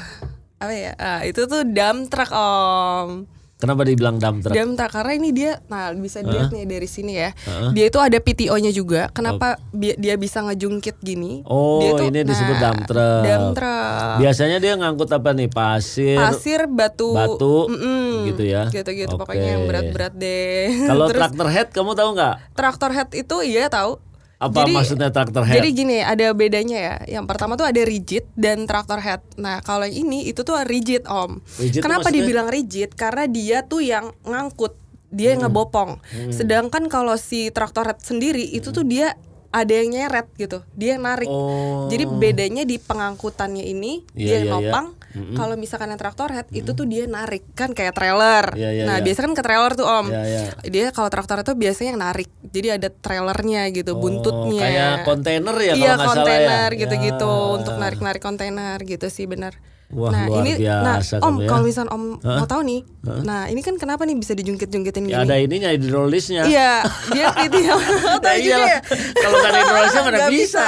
apa 0.57 0.73
ya? 0.73 0.93
Ah, 0.97 1.21
itu 1.23 1.45
tuh 1.45 1.63
dump 1.65 2.09
truck 2.09 2.31
om. 2.31 3.29
Kenapa 3.57 3.83
dibilang 3.83 4.17
dump 4.17 4.41
truck? 4.41 4.53
Dump 4.53 4.77
truck 4.77 4.89
karena 4.91 5.13
ini 5.15 5.29
dia, 5.31 5.65
nah 5.67 5.89
bisa 5.91 6.21
dilihat 6.21 6.49
nih 6.51 6.65
dari 6.67 6.85
sini 6.85 7.13
ya. 7.15 7.33
Dia 7.73 7.89
itu 7.89 7.97
ada 7.97 8.13
PTO-nya 8.15 8.69
juga. 8.69 9.09
Kenapa 9.11 9.57
bi- 9.71 9.97
dia 9.97 10.13
bisa 10.15 10.41
ngejungkit 10.41 11.01
gini? 11.01 11.41
Oh, 11.43 11.81
Dia 11.81 11.93
tuh- 11.95 12.05
ini 12.07 12.21
disebut 12.23 12.53
nah, 12.55 12.63
dump 12.67 12.81
truck. 12.85 13.23
Dump 13.23 13.49
truck. 13.55 14.17
Biasanya 14.19 14.59
dia 14.59 14.73
ngangkut 14.75 15.09
apa 15.11 15.33
nih? 15.33 15.49
Pasir, 15.49 16.21
Pasir, 16.21 16.61
batu, 16.67 17.17
batu, 17.17 17.57
Mm-mm. 17.67 18.29
gitu 18.29 18.45
ya. 18.45 18.69
gitu-gitu 18.69 19.13
Oke. 19.15 19.25
pokoknya 19.25 19.49
yang 19.51 19.65
berat-berat 19.65 20.13
deh. 20.15 20.69
Kalau 20.85 21.09
traktor 21.11 21.49
head 21.49 21.69
kamu 21.71 21.93
tahu 21.93 22.11
nggak? 22.13 22.35
traktor 22.53 22.91
head 22.93 23.09
itu 23.15 23.37
iya 23.43 23.69
tahu. 23.69 23.97
Apa 24.37 24.69
maksudnya 24.69 25.09
traktor 25.09 25.43
head? 25.43 25.57
Jadi 25.57 25.69
gini, 25.73 25.97
ada 25.99 26.29
bedanya 26.31 26.77
ya. 26.77 26.97
Yang 27.09 27.25
pertama 27.25 27.57
tuh 27.57 27.65
ada 27.65 27.81
rigid 27.81 28.29
dan 28.37 28.69
traktor 28.69 29.01
head. 29.01 29.25
Nah, 29.35 29.65
kalau 29.65 29.89
yang 29.89 30.05
ini 30.05 30.29
itu 30.29 30.45
tuh 30.45 30.61
rigid, 30.63 31.09
Om. 31.09 31.41
Rigid 31.57 31.81
Kenapa 31.81 32.07
maksudnya? 32.07 32.21
dibilang 32.21 32.49
rigid? 32.49 32.93
Karena 32.93 33.25
dia 33.25 33.65
tuh 33.65 33.81
yang 33.81 34.13
ngangkut, 34.23 34.77
dia 35.09 35.33
Hmm. 35.33 35.33
yang 35.33 35.41
ngebopong. 35.49 35.91
Sedangkan 36.29 36.85
kalau 36.87 37.17
si 37.17 37.49
traktor 37.49 37.89
head 37.89 37.99
sendiri 37.99 38.45
itu 38.45 38.69
tuh 38.71 38.85
dia 38.85 39.17
ada 39.51 39.73
yang 39.73 39.89
nyeret 39.91 40.27
gitu. 40.35 40.63
Dia 40.73 40.97
narik. 40.97 41.27
Oh. 41.27 41.87
Jadi 41.87 42.05
bedanya 42.07 42.63
di 42.63 42.77
pengangkutannya 42.77 43.65
ini 43.65 44.03
Iya, 44.13 44.17
dia 44.17 44.27
iya, 44.27 44.37
yang 44.41 44.47
iya. 44.47 44.55
nopang. 44.71 44.87
Kalau 45.33 45.57
misalkan 45.57 45.89
yang 45.89 45.97
traktor 45.97 46.29
head 46.29 46.45
itu 46.53 46.77
tuh 46.77 46.85
dia 46.85 47.09
narik 47.09 47.41
kan 47.57 47.73
kayak 47.73 47.97
trailer. 47.97 48.53
Iya, 48.53 48.69
iya, 48.69 48.85
nah, 48.85 49.01
iya. 49.01 49.05
biasanya 49.05 49.33
kan 49.33 49.35
ke 49.35 49.45
trailer 49.49 49.73
tuh 49.73 49.87
Om. 49.89 50.07
Iya, 50.13 50.23
iya. 50.29 50.41
Dia 50.69 50.87
kalau 50.93 51.09
traktor 51.09 51.41
itu 51.41 51.53
biasanya 51.57 51.89
yang 51.97 52.01
narik. 52.05 52.29
Jadi 52.45 52.69
ada 52.69 52.89
trailernya 52.93 53.63
gitu, 53.73 53.97
Oh, 53.97 54.01
buntutnya. 54.05 54.61
kayak 54.61 54.95
kontainer 55.09 55.57
ya 55.57 55.73
kalau 55.73 55.81
Iya, 55.81 55.89
ya? 55.89 56.05
kontainer 56.05 56.69
gitu-gitu 56.77 57.33
Ya. 57.33 57.53
untuk 57.57 57.75
narik-narik 57.81 58.21
kontainer 58.21 58.77
gitu 58.85 59.09
sih 59.09 59.25
benar. 59.25 59.57
Wah, 59.89 60.11
nah, 60.11 60.27
luar 60.27 60.43
ini 60.43 60.53
biasa 60.59 61.15
nah, 61.17 61.25
Om 61.25 61.35
ya. 61.39 61.47
kalau 61.47 61.63
misal 61.63 61.87
Om 61.87 62.03
mau 62.19 62.43
tahu 62.45 62.63
nih. 62.63 62.81
Nah, 63.23 63.47
ini 63.47 63.61
kan 63.61 63.75
kenapa 63.77 64.03
nih 64.03 64.15
bisa 64.15 64.35
dijungkit-jungkitin 64.35 65.07
Ya 65.07 65.23
gini? 65.23 65.25
ada 65.25 65.37
ininya 65.37 65.71
hidrolisnya. 65.71 66.43
Iya, 66.43 66.83
dia 67.09 67.27
itu 67.47 67.59
ya. 67.61 67.75
Tahu 68.19 68.19
juga 68.19 68.35
iyalah. 68.35 68.67
ya? 68.69 68.79
Kalau 69.15 69.37
nggak 69.37 69.47
ada 69.49 69.61
hidrolisnya 69.61 70.03
mana 70.03 70.17
Nggak 70.17 70.33
bisa. 70.33 70.67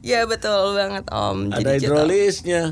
Ya 0.00 0.20
betul 0.24 0.74
banget 0.74 1.04
Om. 1.06 1.38
Ada 1.46 1.56
Jadi 1.56 1.70
gitu. 1.72 1.82
hidrolisnya. 1.86 2.62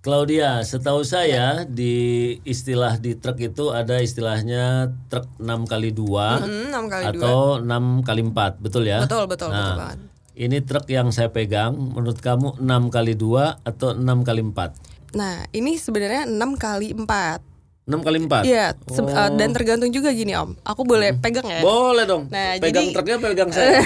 Claudia, 0.00 0.60
setahu 0.60 1.00
saya 1.00 1.64
di 1.64 1.94
istilah 2.42 2.94
di 2.94 3.16
truk 3.16 3.40
itu 3.40 3.72
ada 3.72 3.98
istilahnya 3.98 4.64
truk 5.08 5.24
6 5.34 5.48
kali 5.64 5.90
2 5.90 6.44
Hmm, 6.44 6.68
enam 6.68 6.84
kali 6.86 7.04
dua. 7.08 7.16
atau 7.16 7.38
6 7.58 8.04
kali 8.04 8.20
4, 8.22 8.60
betul 8.60 8.84
ya? 8.84 9.00
Betul, 9.00 9.24
betul, 9.24 9.48
betul 9.48 9.64
Nah, 9.64 9.76
banget. 9.80 9.98
Ini 10.36 10.58
truk 10.60 10.86
yang 10.88 11.08
saya 11.08 11.32
pegang, 11.32 11.72
menurut 11.72 12.20
kamu 12.20 12.60
6 12.60 12.92
kali 12.92 13.16
2 13.16 13.64
atau 13.64 13.96
6 13.96 14.04
kali 14.22 14.44
4? 14.44 14.76
Nah, 15.14 15.46
ini 15.54 15.78
sebenarnya 15.78 16.26
6 16.26 16.58
kali 16.58 16.90
4 16.92 17.54
6 17.84 18.00
kali 18.00 18.16
4? 18.24 18.48
Iya, 18.48 18.72
eh, 18.72 19.30
dan 19.36 19.52
tergantung 19.52 19.92
juga 19.92 20.08
gini 20.08 20.32
Om. 20.32 20.56
Aku 20.64 20.88
boleh 20.88 21.12
pegang 21.20 21.44
ya? 21.44 21.60
Boleh 21.60 22.08
dong. 22.08 22.32
Nah, 22.32 22.56
pegang 22.56 22.88
jadi- 22.88 22.96
truknya 22.96 23.16
pegang 23.20 23.50
saya. 23.52 23.84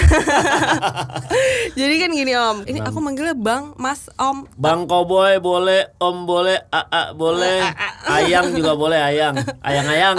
Jadi 1.79 1.95
kan 1.99 2.09
gini 2.15 2.31
Om. 2.31 2.57
Ini 2.63 2.79
aku 2.79 3.03
manggilnya 3.03 3.35
Bang, 3.35 3.75
Mas, 3.75 4.07
Om. 4.15 4.47
Bang 4.55 4.87
Koboy 4.87 5.43
boleh, 5.43 5.91
Om 5.99 6.23
boleh, 6.23 6.63
AA 6.71 7.11
boleh, 7.11 7.59
Ayang 8.23 8.55
juga 8.55 8.79
boleh, 8.79 9.03
Ayang. 9.03 9.35
Ayang-ayang. 9.59 10.15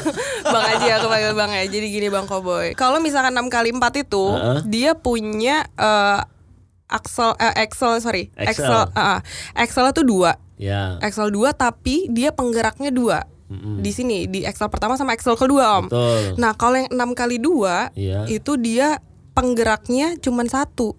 bang 0.52 0.64
aja 0.76 1.00
aku 1.00 1.06
panggil 1.08 1.32
Bang 1.32 1.50
ya. 1.56 1.64
Jadi 1.64 1.86
gini 1.88 2.12
Bang 2.12 2.28
Koboy. 2.28 2.76
Kalau 2.76 3.00
misalkan 3.00 3.32
6 3.32 3.48
kali 3.48 3.72
4 3.72 3.80
itu, 3.96 4.24
Heeh. 4.28 4.58
dia 4.68 4.92
punya 4.92 5.64
eh, 5.80 6.20
axle 6.92 7.32
eh, 7.40 7.64
axle 7.64 7.96
sorry. 8.04 8.28
Axle. 8.36 8.92
Axle 9.56 9.88
uh, 9.88 9.92
itu 9.96 10.02
dua. 10.04 10.36
ya. 10.60 11.00
Axle 11.00 11.32
dua 11.32 11.56
tapi 11.56 12.06
dia 12.12 12.30
penggeraknya 12.36 12.92
dua. 12.92 13.24
Di 13.52 13.92
sini 13.92 14.24
di 14.24 14.48
axle 14.48 14.72
pertama 14.72 14.96
sama 14.96 15.12
axle 15.12 15.36
kedua 15.36 15.76
Om. 15.80 15.92
Betul. 15.92 16.20
Nah, 16.40 16.56
kalau 16.56 16.80
yang 16.80 16.88
6 16.88 17.12
kali 17.12 17.36
2 17.36 17.92
Iya. 17.92 18.24
itu 18.32 18.56
dia 18.56 18.96
penggeraknya 19.36 20.16
cuma 20.20 20.44
satu. 20.48 20.96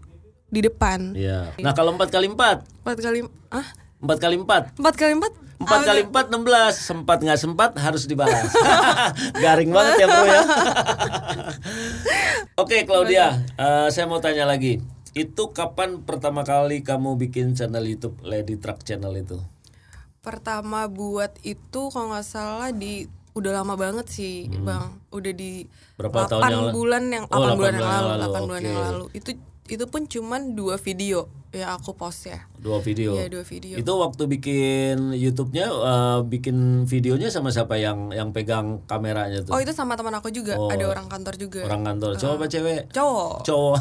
di 0.54 0.62
depan. 0.62 1.18
Iya. 1.18 1.50
Nah 1.66 1.74
kalau 1.74 1.98
empat 1.98 2.14
kali 2.14 2.30
empat, 2.30 2.62
Empat 2.86 3.02
kali 3.02 3.26
ah 3.50 3.66
empat 3.98 4.18
kali 4.22 4.38
empat, 4.38 4.78
empat 4.78 4.94
kali 5.02 5.18
empat 5.18 5.34
empat 5.58 5.80
kali 5.82 6.02
empat 6.06 6.26
enam 6.30 6.46
belas. 6.46 6.78
Sempat 6.78 7.18
nggak 7.26 7.40
sempat 7.42 7.74
harus 7.74 8.06
dibalas. 8.06 8.54
Garing 9.42 9.74
banget 9.74 10.06
ya 10.06 10.08
bro 10.14 10.24
ya. 10.30 10.42
Oke 12.62 12.86
Claudia, 12.86 13.42
eh, 13.58 13.88
saya 13.90 14.06
mau 14.06 14.22
tanya 14.22 14.46
lagi. 14.46 14.78
Itu 15.14 15.50
kapan 15.50 16.02
pertama 16.02 16.42
kali 16.42 16.82
kamu 16.82 17.16
bikin 17.18 17.54
channel 17.54 17.82
YouTube 17.82 18.18
Lady 18.22 18.58
Truck 18.58 18.82
Channel 18.82 19.14
itu? 19.16 19.38
pertama 20.20 20.88
buat 20.88 21.36
itu 21.44 21.92
kalau 21.92 22.08
nggak 22.10 22.24
salah 22.24 22.72
di 22.72 23.06
udah 23.34 23.60
lama 23.60 23.76
banget 23.76 24.08
sih 24.08 24.48
bang 24.48 24.96
udah 25.12 25.34
di 25.34 25.68
Hmm. 25.68 26.00
Berapa 26.00 26.32
tahun 26.32 26.42
8 26.42 26.48
yang 26.50 26.68
bulan 26.72 27.04
yang 27.12 27.26
Oh, 27.28 27.44
8 27.44 27.60
bulan 27.60 27.74
8 27.74 27.76
yang 27.76 27.84
lalu 27.84 28.08
8 28.08 28.48
bulan 28.48 28.62
oke. 28.62 28.64
yang 28.64 28.80
lalu 28.88 29.06
itu 29.12 29.32
itu 29.66 29.86
pun 29.86 30.04
cuman 30.04 30.54
dua 30.54 30.76
video 30.76 31.26
ya 31.50 31.72
aku 31.72 31.94
post 31.94 32.26
ya 32.26 32.44
Dua 32.58 32.80
video. 32.80 33.12
Iya, 33.14 33.28
dua 33.28 33.44
video. 33.44 33.76
Itu 33.76 33.92
waktu 33.94 34.24
bikin 34.26 35.12
YouTube-nya, 35.12 35.68
eh, 35.68 36.20
bikin 36.24 36.56
videonya 36.84 37.28
sama 37.28 37.52
siapa 37.52 37.76
yang 37.76 38.08
yang 38.10 38.32
pegang 38.32 38.80
kameranya 38.84 39.44
tuh? 39.44 39.52
oh 39.52 39.60
itu 39.60 39.70
sama 39.70 39.94
teman 39.94 40.12
aku 40.12 40.28
juga 40.30 40.56
Oh. 40.56 40.68
ada 40.68 40.82
orang 40.86 41.06
kantor 41.06 41.36
juga 41.36 41.62
Orang 41.62 41.84
kantor, 41.84 42.16
cowok 42.16 42.34
apa 42.34 42.46
cewek? 42.48 42.82
cowok 42.90 43.36
Cowok, 43.48 43.78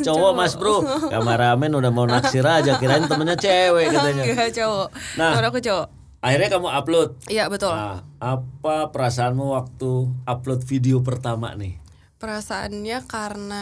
cowok 0.00 0.30
mas 0.32 0.54
bro. 0.54 0.78
Kameramen 1.08 1.70
udah 1.72 1.90
mau 1.90 2.04
naksir 2.04 2.42
aja, 2.42 2.74
kirain 2.76 3.04
temennya 3.04 3.34
cewek 3.36 3.90
katanya. 3.90 4.22
enggak 4.24 4.50
cowok 4.54 4.88
Nah. 5.16 5.30
teman 5.32 5.46
aku 5.46 5.58
cowok 5.60 5.86
Akhirnya 6.20 6.48
kamu 6.48 6.68
upload. 6.70 7.08
iya 7.26 7.44
betul 7.46 7.70
Nah, 7.70 8.00
apa 8.16 8.76
perasaanmu 8.88 9.44
waktu 9.50 9.90
upload 10.24 10.62
video 10.62 11.02
pertama 11.02 11.52
nih? 11.52 11.76
perasaannya 12.16 12.98
karena 13.04 13.60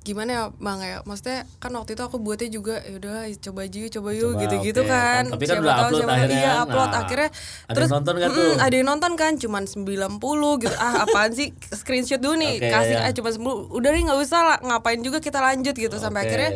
gimana 0.00 0.30
ya 0.30 0.42
bang 0.56 0.80
ya 0.80 0.96
maksudnya 1.02 1.44
kan 1.56 1.68
waktu 1.70 1.92
itu 1.92 2.00
aku 2.00 2.16
buatnya 2.16 2.48
juga 2.48 2.80
ya 2.80 2.96
udah 2.96 3.12
coba 3.38 3.60
aja 3.62 3.76
yuk 3.78 3.92
coba 3.92 4.10
yuk 4.10 4.32
Coba, 4.32 4.40
gitu-gitu 4.42 4.80
oke. 4.80 4.88
kan 4.88 5.22
Tapi 5.28 5.44
kan 5.44 5.48
Siapa 5.50 5.60
udah 5.60 5.70
tahu, 5.70 5.84
upload 5.84 6.00
siapa 6.00 6.12
akhirnya 6.14 6.34
iya 6.34 6.48
kan. 6.50 6.62
upload 6.62 6.88
Nah, 6.90 7.00
akhirnya 7.00 7.28
ada 7.66 7.76
yang 7.78 7.92
nonton 7.92 8.14
nggak 8.16 8.30
tuh? 8.30 8.50
ada 8.56 8.74
yang 8.74 8.88
nonton 8.88 9.12
kan 9.14 9.32
cuman 9.36 9.62
90 9.64 10.16
gitu 10.58 10.76
ah 10.78 10.94
apaan 11.04 11.30
sih 11.30 11.48
screenshot 11.70 12.16
dulu 12.18 12.34
nih 12.34 12.54
Oke, 12.56 12.70
kasih 12.70 12.96
ya. 12.96 13.04
ah 13.04 13.12
cuma 13.12 13.28
10 13.28 13.44
udah 13.70 13.90
nih 13.90 14.02
nggak 14.02 14.20
usah 14.20 14.40
lah 14.42 14.58
ngapain 14.62 15.00
juga 15.00 15.18
kita 15.18 15.38
lanjut 15.38 15.74
gitu 15.74 15.94
sampai 15.94 16.20
Oke. 16.20 16.26
akhirnya 16.26 16.50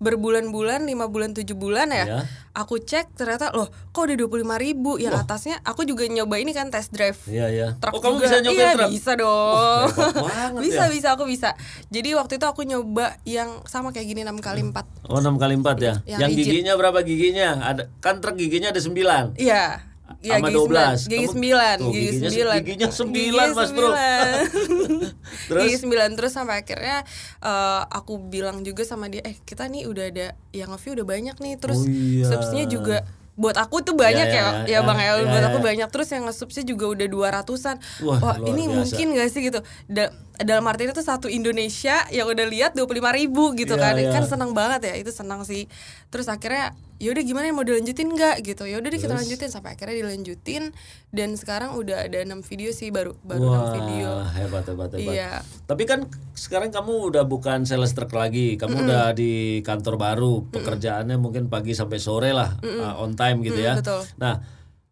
berbulan-bulan 0.00 0.82
lima 0.82 1.06
bulan 1.06 1.30
tujuh 1.30 1.52
bulan 1.52 1.88
ya 1.88 1.98
Ya. 2.00 2.20
aku 2.52 2.80
cek 2.80 3.12
ternyata 3.14 3.52
loh 3.52 3.68
kok 3.86 4.00
udah 4.00 4.16
25 4.16 4.26
ribu 4.58 4.96
yang 4.96 5.12
atasnya 5.14 5.60
aku 5.60 5.84
juga 5.84 6.04
nyoba 6.04 6.36
ini 6.36 6.50
kan 6.50 6.68
test 6.68 6.88
drive 6.90 7.20
Iya 7.24 7.46
ya. 7.48 7.68
truk 7.76 7.92
oh 7.92 8.00
kamu 8.00 8.16
juga. 8.16 8.24
bisa 8.24 8.36
nyobain 8.40 8.56
iya, 8.58 8.72
truk? 8.74 8.90
bisa 8.90 9.12
dong 9.14 9.86
bisa 10.58 10.82
ya. 10.82 10.90
bisa 10.90 11.08
aku 11.12 11.24
bisa 11.24 11.48
jadi 11.86 12.16
waktu 12.16 12.36
itu 12.36 12.46
aku 12.46 12.64
nyoba 12.64 13.20
yang 13.22 13.60
sama 13.64 13.92
kayak 13.92 14.08
gini 14.08 14.20
6 14.22 14.40
kali 14.40 14.64
4 14.64 14.72
Oh 15.04 15.18
6 15.18 15.36
kali 15.36 15.54
4 15.54 15.68
ya. 15.78 15.94
Yang 16.06 16.20
Yang, 16.20 16.30
giginya 16.38 16.72
berapa 16.74 16.98
giginya? 17.02 17.48
Ada 17.60 17.82
kan 17.98 18.18
truk 18.18 18.34
giginya 18.34 18.70
ada 18.70 18.78
9. 18.78 19.36
iya 19.36 19.89
Iya, 20.20 20.36
Sama 20.36 20.48
12. 20.52 20.60
sembilan. 20.60 20.96
Gigi 21.08 21.26
sembilan, 21.32 21.76
gigi 21.88 22.10
sembilan, 22.20 22.56
giginya 22.60 22.88
sembilan, 22.92 23.48
Mas 23.50 23.70
Bro. 23.72 23.88
sembilan. 23.88 24.32
Terus? 25.48 25.62
gigi 25.64 25.76
sembilan 25.80 26.08
terus 26.12 26.32
sampai 26.32 26.60
akhirnya 26.60 26.98
eh, 27.40 27.82
aku 27.88 28.20
bilang 28.20 28.60
juga 28.60 28.84
sama 28.84 29.08
dia, 29.08 29.24
eh 29.24 29.36
kita 29.38 29.64
nih 29.66 29.88
udah 29.88 30.04
ada 30.06 30.26
yang 30.50 30.68
nge-view 30.70 30.92
udah 31.00 31.06
banyak 31.08 31.36
nih, 31.36 31.54
terus 31.56 31.80
Oh, 31.80 31.88
iya. 31.88 32.28
subsnya 32.28 32.68
juga 32.68 33.00
buat 33.32 33.56
aku 33.56 33.80
tuh 33.80 33.96
banyak 33.96 34.28
Ya, 34.28 34.36
ya, 34.36 34.44
ya, 34.44 34.52
ya, 34.68 34.68
ya, 34.68 34.78
bang 34.84 34.98
ya, 35.00 35.12
ya, 35.16 35.24
buat 35.24 35.40
ya, 35.40 35.48
aku 35.48 35.58
ya. 35.58 35.66
banyak 35.72 35.88
terus 35.88 36.08
yang 36.12 36.28
nge-subsnya 36.28 36.64
juga 36.68 36.84
udah 36.92 37.06
dua 37.08 37.28
ratusan. 37.32 37.80
Wah, 38.04 38.20
Wah, 38.20 38.36
ini 38.44 38.68
biasa. 38.68 38.76
mungkin 38.76 39.06
gak 39.16 39.28
sih 39.32 39.40
gitu? 39.48 39.60
Da- 39.88 40.12
dalam 40.42 40.64
artinya 40.68 40.96
itu 40.96 41.04
satu 41.04 41.28
Indonesia 41.28 42.04
yang 42.08 42.28
udah 42.28 42.46
lihat 42.48 42.72
dua 42.72 43.12
ribu 43.12 43.52
gitu 43.54 43.76
Iya, 43.76 43.84
kan, 43.84 43.94
iya. 43.96 44.10
kan 44.12 44.24
senang 44.24 44.52
banget 44.56 44.88
ya, 44.88 44.94
itu 44.96 45.12
senang 45.12 45.44
sih. 45.44 45.68
Terus 46.08 46.26
akhirnya 46.32 46.72
yaudah 47.00 47.24
gimana 47.24 47.48
mau 47.56 47.64
dilanjutin 47.64 48.12
nggak 48.12 48.44
gitu 48.44 48.68
ya 48.68 48.76
udah 48.76 48.92
deh 48.92 49.00
kita 49.00 49.16
lanjutin 49.16 49.48
sampai 49.48 49.72
akhirnya 49.72 50.04
dilanjutin 50.04 50.68
dan 51.16 51.32
sekarang 51.32 51.72
udah 51.72 52.04
ada 52.04 52.20
enam 52.20 52.44
video 52.44 52.76
sih 52.76 52.92
baru 52.92 53.16
baru 53.24 53.40
enam 53.40 53.56
Wah, 53.64 53.72
video 53.72 54.08
hebat 54.36 54.64
hebat 54.68 54.90
hebat. 54.92 55.08
Iya. 55.16 55.32
Tapi 55.64 55.88
kan 55.88 56.04
sekarang 56.36 56.68
kamu 56.68 57.08
udah 57.08 57.24
bukan 57.24 57.64
sales 57.64 57.96
truck 57.96 58.12
lagi, 58.12 58.60
kamu 58.60 58.84
udah 58.84 59.16
di 59.16 59.64
kantor 59.64 59.96
baru, 59.96 60.44
pekerjaannya 60.52 61.16
mungkin 61.16 61.48
pagi 61.48 61.72
sampai 61.72 61.96
sore 61.96 62.36
lah, 62.36 62.60
uh, 62.60 63.00
on 63.00 63.16
time 63.16 63.40
gitu 63.48 63.64
ya. 63.64 63.80
betul. 63.80 64.04
Nah, 64.20 64.44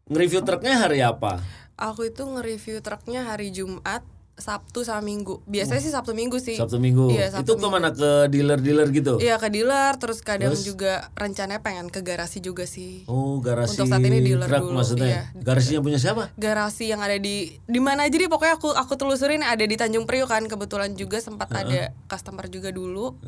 nge-review 0.09 0.41
truknya 0.49 0.81
hari 0.81 1.05
apa? 1.05 1.45
aku 1.79 2.11
itu 2.11 2.27
nge-review 2.27 2.83
truknya 2.83 3.31
hari 3.31 3.55
Jumat 3.55 4.03
Sabtu 4.39 4.87
sama 4.87 5.03
Minggu. 5.03 5.43
Biasanya 5.45 5.83
sih 5.83 5.91
Sabtu 5.91 6.15
Minggu 6.15 6.39
sih. 6.39 6.55
Sabtu 6.55 6.79
Minggu. 6.79 7.11
Iya, 7.11 7.35
Sabtu 7.35 7.59
Itu 7.59 7.61
ke 7.61 7.69
mana 7.69 7.91
ke 7.91 8.31
dealer-dealer 8.31 8.89
gitu? 8.95 9.19
Iya 9.19 9.37
ke 9.37 9.51
dealer 9.51 9.99
terus 9.99 10.23
kadang 10.23 10.55
juga 10.55 11.11
rencananya 11.19 11.61
pengen 11.61 11.91
ke 11.91 12.01
garasi 12.07 12.39
juga 12.39 12.65
sih. 12.65 13.03
Oh, 13.11 13.43
garasi 13.43 13.77
Untuk 13.83 13.91
saat 13.91 14.07
ini 14.07 14.23
dealer 14.23 14.47
truk 14.47 14.71
dulu, 14.71 14.79
maksudnya. 14.79 15.09
iya. 15.11 15.23
Garasinya 15.37 15.81
punya 15.83 15.99
siapa? 15.99 16.31
garasi 16.39 16.89
yang 16.89 17.03
ada 17.03 17.19
di 17.19 17.59
di 17.67 17.81
mana 17.83 18.07
aja 18.07 18.15
deh 18.15 18.31
pokoknya 18.31 18.57
aku 18.57 18.71
aku 18.73 18.95
telusurin 18.95 19.43
ada 19.43 19.65
di 19.67 19.75
Tanjung 19.75 20.07
Priok 20.07 20.31
kan 20.31 20.47
kebetulan 20.47 20.95
juga 20.95 21.19
sempat 21.19 21.51
ada 21.51 21.91
customer 22.07 22.47
juga 22.47 22.71
dulu. 22.71 23.19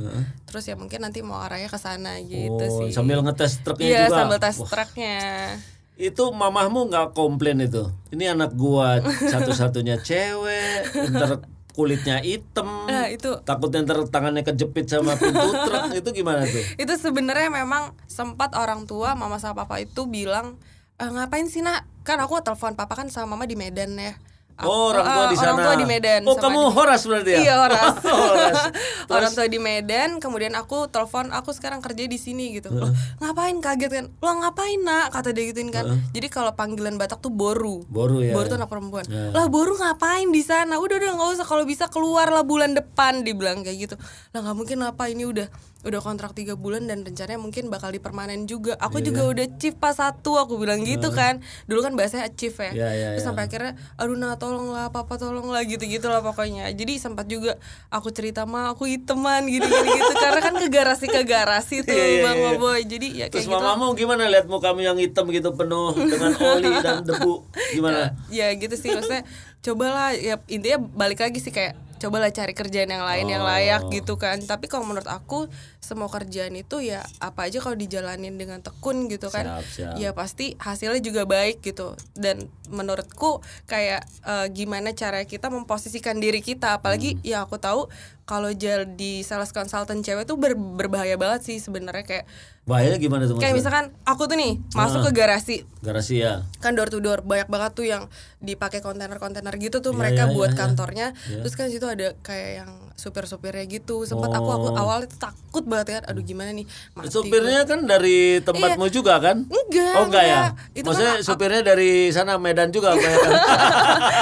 Terus 0.47 0.65
ya 0.71 0.79
mungkin 0.79 1.03
nanti 1.03 1.21
mau 1.27 1.43
arahnya 1.43 1.67
ke 1.67 1.79
sana 1.81 2.23
gitu 2.23 2.55
oh, 2.55 2.87
sih. 2.87 2.95
sambil 2.95 3.19
ngetes 3.21 3.61
truknya 3.67 3.89
iya 3.89 4.03
juga. 4.07 4.17
sambil 4.23 4.39
tes 4.39 4.57
Wah, 4.61 4.69
truknya 4.71 5.19
itu 6.01 6.25
mamahmu 6.33 6.89
nggak 6.89 7.13
komplain 7.13 7.61
itu. 7.61 7.93
Ini 8.09 8.33
anak 8.33 8.57
gua 8.57 9.05
satu-satunya 9.05 10.01
cewek, 10.01 10.89
ntar 11.13 11.45
kulitnya 11.71 12.25
hitam. 12.25 12.89
Nah, 12.89 13.07
itu. 13.13 13.37
Takutnya 13.45 13.85
ntar 13.85 14.09
tangannya 14.09 14.41
kejepit 14.41 14.89
sama 14.89 15.13
pintu 15.15 15.45
truk. 15.53 15.93
Itu 16.01 16.11
gimana 16.11 16.43
tuh? 16.49 16.65
itu 16.77 16.95
sebenarnya 16.97 17.53
memang 17.53 17.93
sempat 18.09 18.57
orang 18.57 18.89
tua 18.89 19.13
mama 19.15 19.37
sama 19.37 19.63
papa 19.65 19.79
itu 19.79 20.09
bilang 20.09 20.57
"Eh, 20.97 21.09
ngapain 21.09 21.47
sih 21.47 21.61
nak 21.61 21.85
kan 22.03 22.17
aku 22.19 22.41
telepon 22.41 22.75
papa 22.75 22.97
kan 22.97 23.13
sama 23.13 23.37
mama 23.37 23.45
di 23.45 23.55
Medan 23.61 23.93
ya 23.97 24.17
Oh, 24.63 24.91
orang 24.91 25.07
tua 25.07 25.23
eh, 25.23 25.29
di 25.29 25.37
sana. 25.37 25.47
orang 25.47 25.59
tua 25.63 25.75
di 25.75 25.87
Medan 25.87 26.21
Oh, 26.23 26.37
kamu 26.37 26.61
di- 26.61 26.73
horas 26.73 27.01
berarti 27.03 27.31
ya? 27.31 27.39
Iya 27.41 27.55
horas. 27.59 27.95
Horas. 28.05 28.57
Orang 29.11 29.33
tua 29.33 29.47
di 29.47 29.59
Medan, 29.59 30.11
kemudian 30.17 30.55
aku 30.55 30.87
telepon, 30.87 31.29
aku 31.31 31.51
sekarang 31.51 31.81
kerja 31.81 32.05
di 32.05 32.15
sini 32.15 32.55
gitu. 32.55 32.71
Loh, 32.71 32.89
ngapain 33.19 33.59
kaget 33.59 33.91
kan? 33.91 34.07
Lo 34.15 34.31
ngapain 34.37 34.79
nak? 34.81 35.11
Kata 35.11 35.31
dia 35.31 35.45
gituin 35.45 35.69
kan. 35.69 35.83
Jadi 36.11 36.27
kalau 36.29 36.53
panggilan 36.53 36.95
Batak 36.95 37.19
tuh 37.19 37.29
boru. 37.29 37.83
Boru 37.85 38.21
ya. 38.21 38.33
Boru 38.33 38.47
tuh 38.47 38.57
anak 38.57 38.69
perempuan. 38.69 39.03
Ya. 39.05 39.31
Lah 39.31 39.47
boru 39.47 39.75
ngapain 39.75 40.29
di 40.29 40.41
sana? 40.41 40.77
Udah 40.77 40.95
udah 40.95 41.11
nggak 41.13 41.31
usah 41.35 41.45
kalau 41.45 41.65
bisa 41.65 41.87
keluar 41.87 42.29
lah 42.29 42.43
bulan 42.43 42.73
depan 42.73 43.23
dibilang 43.23 43.61
kayak 43.61 43.91
gitu. 43.91 43.95
Lah 44.31 44.41
nggak 44.41 44.57
mungkin 44.57 44.79
apa 44.81 45.05
ini 45.07 45.27
udah 45.27 45.51
udah 45.81 46.01
kontrak 46.05 46.37
tiga 46.37 46.61
bulan 46.61 46.85
dan 46.85 47.01
rencananya 47.01 47.41
mungkin 47.41 47.73
bakal 47.73 47.89
dipermanen 47.89 48.45
juga. 48.45 48.77
Aku 48.77 49.01
Iya, 49.01 49.07
juga 49.09 49.23
udah 49.33 49.47
chief 49.57 49.73
pas 49.81 49.97
satu 49.97 50.37
aku 50.37 50.61
bilang 50.61 50.85
gitu 50.85 51.09
kan. 51.09 51.41
Dulu 51.65 51.81
kan 51.81 51.97
bahasanya 51.97 52.29
chief 52.37 52.53
ya. 52.61 52.69
Iya, 52.69 52.89
iya, 52.93 53.09
Terus 53.17 53.25
iya. 53.25 53.29
sampai 53.33 53.49
akhirnya 53.49 53.73
aduh 53.97 54.13
nah 54.13 54.37
tolonglah 54.37 54.93
papa 54.93 55.17
tolonglah 55.17 55.65
gitu 55.65 55.81
gitulah 55.89 56.21
pokoknya. 56.21 56.69
Jadi 56.77 57.01
sempat 57.01 57.25
juga 57.27 57.57
aku 57.89 58.13
cerita 58.13 58.45
mah 58.45 58.77
aku 58.77 58.85
hiteman 58.93 59.49
gitu 59.49 59.65
gitu 59.65 59.89
gitu 59.89 60.13
karena 60.21 60.41
kan 60.45 60.55
ke 60.61 60.69
garasi 60.69 61.07
ke 61.09 61.23
garasi 61.25 61.77
tuh 61.81 61.97
Iya, 61.97 62.07
iya, 62.07 62.23
Bang 62.29 62.39
iya. 62.39 62.53
Boy. 62.61 62.81
Jadi 62.85 63.09
ya 63.17 63.27
kayak 63.33 63.33
Terus 63.33 63.49
gitu. 63.49 63.57
mamamu 63.57 63.97
gimana 63.97 64.29
lihat 64.29 64.47
mukamu 64.53 64.85
yang 64.85 65.01
hitam 65.01 65.33
gitu 65.33 65.57
penuh 65.57 65.97
dengan 65.97 66.37
oli 66.37 66.73
dan 66.85 67.01
debu? 67.09 67.49
Gimana? 67.73 68.13
ya 68.29 68.53
gitu 68.53 68.77
sih 68.77 68.93
maksudnya 68.93 69.25
cobalah 69.61 70.13
ya 70.13 70.37
intinya 70.45 70.77
balik 70.93 71.21
lagi 71.21 71.41
sih 71.41 71.53
kayak 71.53 71.77
cobalah 72.01 72.29
cari 72.29 72.51
kerjaan 72.51 72.89
yang 72.89 73.05
lain 73.05 73.29
yang 73.29 73.45
layak 73.45 73.83
Oh. 73.83 73.91
gitu 73.91 74.17
kan 74.17 74.41
tapi 74.41 74.67
kalau 74.67 74.83
menurut 74.83 75.05
aku 75.05 75.47
semua 75.79 76.09
kerjaan 76.09 76.53
itu 76.55 76.81
ya 76.81 77.01
apa 77.19 77.45
aja 77.45 77.59
kalau 77.59 77.75
dijalanin 77.75 78.35
dengan 78.35 78.59
tekun 78.59 79.07
gitu 79.07 79.29
kan 79.29 79.61
Siap, 79.61 79.65
siap. 79.67 79.95
ya 79.95 80.11
pasti 80.11 80.57
hasilnya 80.57 80.99
juga 80.99 81.23
baik 81.25 81.61
gitu 81.61 81.93
dan 82.15 82.41
menurutku 82.67 83.39
kayak 83.65 84.01
eh, 84.23 84.47
gimana 84.49 84.91
cara 84.93 85.21
kita 85.23 85.49
memposisikan 85.49 86.17
diri 86.17 86.41
kita 86.41 86.75
apalagi 86.75 87.13
Hmm. 87.13 87.23
ya 87.23 87.39
aku 87.41 87.57
tahu 87.57 87.93
kalau 88.25 88.49
jadi 88.49 89.13
sales 89.21 89.51
consultant 89.51 90.01
cewek 90.01 90.25
tuh 90.25 90.35
ber- 90.35 90.55
berbahaya 90.55 91.15
banget 91.15 91.45
sih 91.45 91.57
sebenarnya 91.59 92.03
kayak 92.03 92.27
Bahayanya 92.71 92.99
gimana 92.99 93.23
tuh 93.25 93.35
kayak 93.37 93.53
misalkan 93.53 93.91
aku 94.05 94.25
tuh 94.25 94.35
nih 94.35 94.63
masuk 94.71 95.03
ke 95.03 95.13
garasi 95.13 95.57
Garasi 95.81 96.21
ya. 96.21 96.45
kan 96.59 96.73
door 96.73 96.87
to 96.87 96.99
door 96.99 97.19
banyak 97.21 97.49
banget 97.49 97.73
tuh 97.73 97.83
yang 97.85 98.07
dipakai 98.39 98.79
kontainer-kontainer 98.79 99.51
gitu 99.57 99.81
tuh 99.81 99.91
Iya, 99.91 99.99
mereka 99.99 100.23
iya, 100.23 100.31
buat 100.31 100.47
iya, 100.47 100.55
iya. 100.55 100.61
kantornya 100.61 101.07
Iya. 101.27 101.41
terus 101.41 101.55
kan 101.55 101.67
situ 101.67 101.83
ada 101.85 102.15
kayak 102.21 102.51
yang 102.57 102.71
supir-supirnya 102.95 103.65
gitu 103.67 104.05
sempat 104.05 104.29
aku 104.31 104.45
aku 104.47 104.67
Oh. 104.69 104.77
awalnya 104.79 105.09
tuh 105.09 105.21
takut 105.23 105.65
banget 105.65 105.99
kan 105.99 106.03
aduh 106.07 106.23
gimana 106.23 106.53
nih 106.53 106.69
mati 106.93 107.09
Supirnya 107.11 107.65
kan 107.65 107.81
dari 107.83 108.39
tempatmu 108.39 108.87
juga 108.89 109.19
kan? 109.19 109.43
Iya. 109.43 109.57
Enggak, 109.63 109.95
Oh 109.95 110.05
enggak 110.05 110.25
ya? 110.25 110.41
Itu 110.71 110.85
kan 110.85 110.85
Maksudnya 110.87 111.15
a- 111.15 111.25
supirnya 111.25 111.61
dari 111.63 111.91
sana 112.11 112.37
Medan 112.37 112.69
juga 112.69 112.93
kebanyakan. 112.93 113.33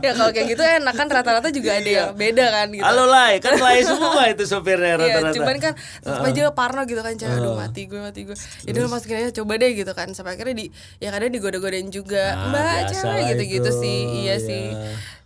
ya 0.00 0.10
kalau 0.12 0.30
kayak 0.30 0.46
gitu 0.48 0.62
enak 0.62 0.94
kan 0.94 1.06
rata-rata 1.08 1.48
juga 1.50 1.70
ada 1.74 1.90
yang 1.90 2.10
beda 2.14 2.46
kan 2.48 2.66
gitu 2.68 2.78
Iya. 2.78 2.86
Halo 2.86 3.04
Lai, 3.06 3.34
kan 3.38 3.52
Lai 3.56 3.82
semua 3.82 4.22
itu 4.28 4.44
supirnya 4.44 4.94
Iya, 4.94 5.00
rata-rata. 5.00 5.34
cuman 5.34 5.56
kan 5.58 5.72
tetap 5.74 6.22
aja 6.22 6.42
Parno 6.52 6.82
gitu 6.84 7.00
kan 7.00 7.12
cewek 7.12 7.33
aduh 7.40 7.54
mati 7.58 7.90
gue 7.90 8.00
mati 8.00 8.20
gue. 8.26 8.36
Ya 8.64 8.70
udah 8.76 8.90
masukin 8.90 9.16
aja 9.20 9.30
coba 9.42 9.58
deh 9.58 9.70
gitu 9.74 9.92
kan. 9.94 10.10
Sampai 10.14 10.38
akhirnya 10.38 10.54
di 10.54 10.66
ya 11.02 11.10
kadang 11.10 11.32
digoda-godain 11.34 11.88
juga. 11.90 12.34
Nah, 12.34 12.50
Mbak 12.50 12.76
cewek 12.94 13.22
gitu-gitu 13.34 13.70
itu, 13.70 13.80
sih. 13.82 13.98
Iya 14.24 14.34
iya. 14.34 14.34
sih. 14.38 14.64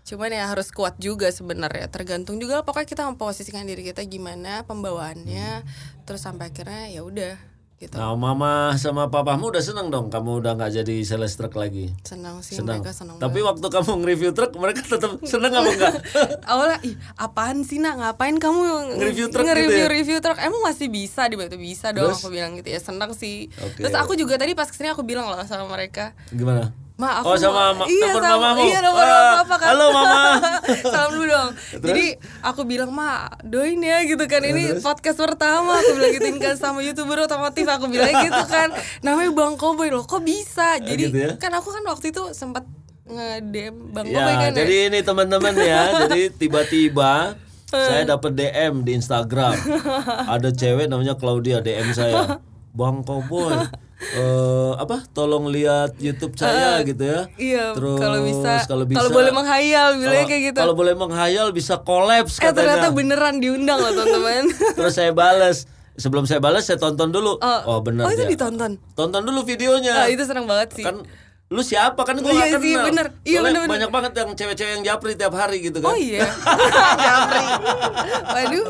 Cuman 0.09 0.33
ya 0.33 0.49
harus 0.49 0.73
kuat 0.73 0.97
juga 0.97 1.29
sebenarnya. 1.29 1.93
Tergantung 1.93 2.41
juga 2.41 2.65
pokoknya 2.65 2.89
kita 2.89 3.03
memposisikan 3.13 3.69
diri 3.69 3.85
kita 3.85 4.01
gimana 4.09 4.65
pembawaannya. 4.65 5.63
Terus 6.09 6.21
sampai 6.25 6.49
akhirnya 6.49 6.89
ya 6.89 7.05
udah 7.05 7.58
gitu. 7.79 7.95
Nah, 7.95 8.11
mama 8.13 8.75
sama 8.75 9.07
papamu 9.07 9.49
udah 9.49 9.63
seneng 9.63 9.87
dong 9.89 10.11
kamu 10.11 10.43
udah 10.43 10.53
nggak 10.55 10.83
jadi 10.83 10.97
sales 11.03 11.35
truk 11.35 11.55
lagi. 11.55 11.95
Senang 12.03 12.43
sih 12.43 12.59
Senang. 12.59 12.83
mereka 12.83 12.91
senang. 12.91 13.17
Tapi 13.17 13.39
waktu 13.39 13.63
kamu 13.63 13.91
nge-review 14.03 14.31
truk 14.35 14.51
mereka 14.55 14.83
tetap 14.83 15.15
seneng 15.23 15.55
apa 15.55 15.69
enggak? 15.71 15.95
Awalnya 16.51 16.79
ih 16.83 16.95
apaan 17.15 17.63
sih 17.63 17.79
nak 17.79 17.97
ngapain 17.97 18.35
kamu 18.37 18.61
Nge-review 18.99 19.27
truk 19.29 19.47
nge-review 19.47 19.71
gitu 19.71 19.87
ya? 19.87 19.95
review 19.95 20.19
truk 20.19 20.39
emang 20.39 20.61
masih 20.61 20.91
bisa 20.91 21.23
di 21.25 21.39
itu 21.39 21.55
bisa 21.55 21.95
dong 21.95 22.11
Terus? 22.11 22.19
aku 22.19 22.29
bilang 22.29 22.59
gitu 22.59 22.69
ya 22.69 22.81
senang 22.83 23.15
sih 23.15 23.47
Oke. 23.57 23.81
terus 23.81 23.95
aku 23.95 24.13
juga 24.13 24.35
tadi 24.35 24.53
pas 24.53 24.67
ke 24.67 24.75
sini 24.75 24.91
aku 24.91 25.07
bilang 25.07 25.31
loh 25.31 25.39
sama 25.47 25.71
mereka 25.71 26.19
Gimana? 26.29 26.75
Ma, 26.99 27.23
aku 27.23 27.31
oh 27.31 27.37
sama 27.39 27.71
ma- 27.73 27.87
iya, 27.87 28.11
telepon 28.11 28.23
sama, 28.27 28.39
mamamu. 28.43 28.63
Iya, 28.67 28.79
nomor 28.83 29.05
Ah, 29.07 29.31
papa 29.39 29.55
kan. 29.55 29.67
Halo 29.71 29.87
mama. 29.95 30.23
Salam 30.91 31.11
dulu 31.15 31.31
dong. 31.31 31.51
Jadi 31.79 32.05
aku 32.43 32.61
bilang, 32.67 32.91
"Ma, 32.91 33.11
doain 33.41 33.79
ya 33.79 34.03
gitu 34.03 34.27
kan. 34.27 34.43
Ini 34.43 34.83
podcast 34.83 35.15
pertama." 35.15 35.79
Aku 35.79 35.95
bilang 35.95 36.11
gitu 36.11 36.27
kan 36.37 36.59
sama 36.59 36.83
YouTuber 36.83 37.23
otomotif 37.23 37.71
aku 37.71 37.87
bilang 37.87 38.11
gitu 38.19 38.43
kan. 38.45 38.75
Namanya 39.01 39.31
Bang 39.31 39.55
Koboy 39.55 39.95
loh. 39.95 40.03
Kok 40.03 40.27
bisa? 40.27 40.75
Jadi 40.77 41.07
gitu 41.07 41.19
ya? 41.23 41.31
kan 41.39 41.55
aku 41.55 41.71
kan 41.71 41.87
waktu 41.87 42.11
itu 42.11 42.35
sempat 42.35 42.67
nge-DM 43.07 43.95
Bang 43.95 44.03
Ya, 44.05 44.19
Koboy 44.19 44.35
kan. 44.35 44.51
jadi 44.59 44.75
ya. 44.75 44.87
ini 44.91 44.99
teman-teman 45.01 45.55
ya. 45.55 45.83
jadi 46.03 46.35
tiba-tiba 46.35 47.39
saya 47.69 48.03
dapat 48.03 48.35
DM 48.35 48.83
di 48.83 48.99
Instagram. 48.99 49.55
Ada 50.35 50.51
cewek 50.51 50.91
namanya 50.91 51.15
Claudia 51.15 51.63
DM 51.63 51.95
saya. 51.95 52.43
Bang 52.79 53.03
Koboy, 53.03 53.51
eh 54.15 54.73
apa? 54.79 55.03
Tolong 55.11 55.51
lihat 55.51 55.99
YouTube 55.99 56.33
saya 56.33 56.79
gitu 56.81 57.03
ya. 57.03 57.27
Iya, 57.35 57.75
Terus 57.75 57.99
kalau 57.99 58.23
bisa, 58.23 58.63
kalau 58.65 58.87
bisa 58.87 58.97
kalau 58.97 59.11
boleh 59.11 59.33
menghayal, 59.35 59.99
bilangnya 59.99 60.27
kayak 60.27 60.43
gitu. 60.47 60.59
Kalau 60.59 60.75
boleh 60.75 60.95
menghayal 60.95 61.51
bisa 61.51 61.83
kolaps 61.83 62.39
Eh 62.39 62.55
ternyata 62.55 62.87
katanya. 62.87 62.95
beneran 62.95 63.35
diundang 63.37 63.77
loh 63.77 63.91
teman-teman. 63.91 64.43
Terus 64.79 64.95
saya 64.95 65.11
balas. 65.11 65.67
Sebelum 65.93 66.23
saya 66.25 66.39
balas 66.39 66.63
saya 66.63 66.79
tonton 66.79 67.11
dulu. 67.11 67.43
Oh, 67.43 67.83
benar 67.83 68.07
Oh 68.07 68.15
itu 68.15 68.23
dia. 68.23 68.31
ditonton. 68.31 68.79
Tonton 68.95 69.27
dulu 69.27 69.43
videonya. 69.43 69.95
Ah, 69.97 70.07
itu 70.07 70.23
seneng 70.23 70.47
banget 70.47 70.71
sih. 70.73 70.87
kan 70.87 71.03
lu 71.49 71.65
siapa 71.65 72.05
kan 72.05 72.15
gue 72.15 72.29
Iya 72.29 72.55
gak 72.55 72.61
sih, 72.61 72.71
kenal 72.71 72.87
bener. 72.87 73.07
Iya, 73.25 73.41
Soalnya 73.41 73.43
bener-bener. 73.57 73.73
banyak 73.73 73.91
banget 73.91 74.13
yang 74.15 74.31
cewek-cewek 74.31 74.71
yang 74.71 74.85
japri 74.85 75.17
tiap 75.17 75.33
hari 75.33 75.59
gitu 75.59 75.81
kan 75.81 75.91
Oh 75.91 75.99
iya. 75.99 76.23
Japri. 77.03 77.45
Waduh. 78.29 78.67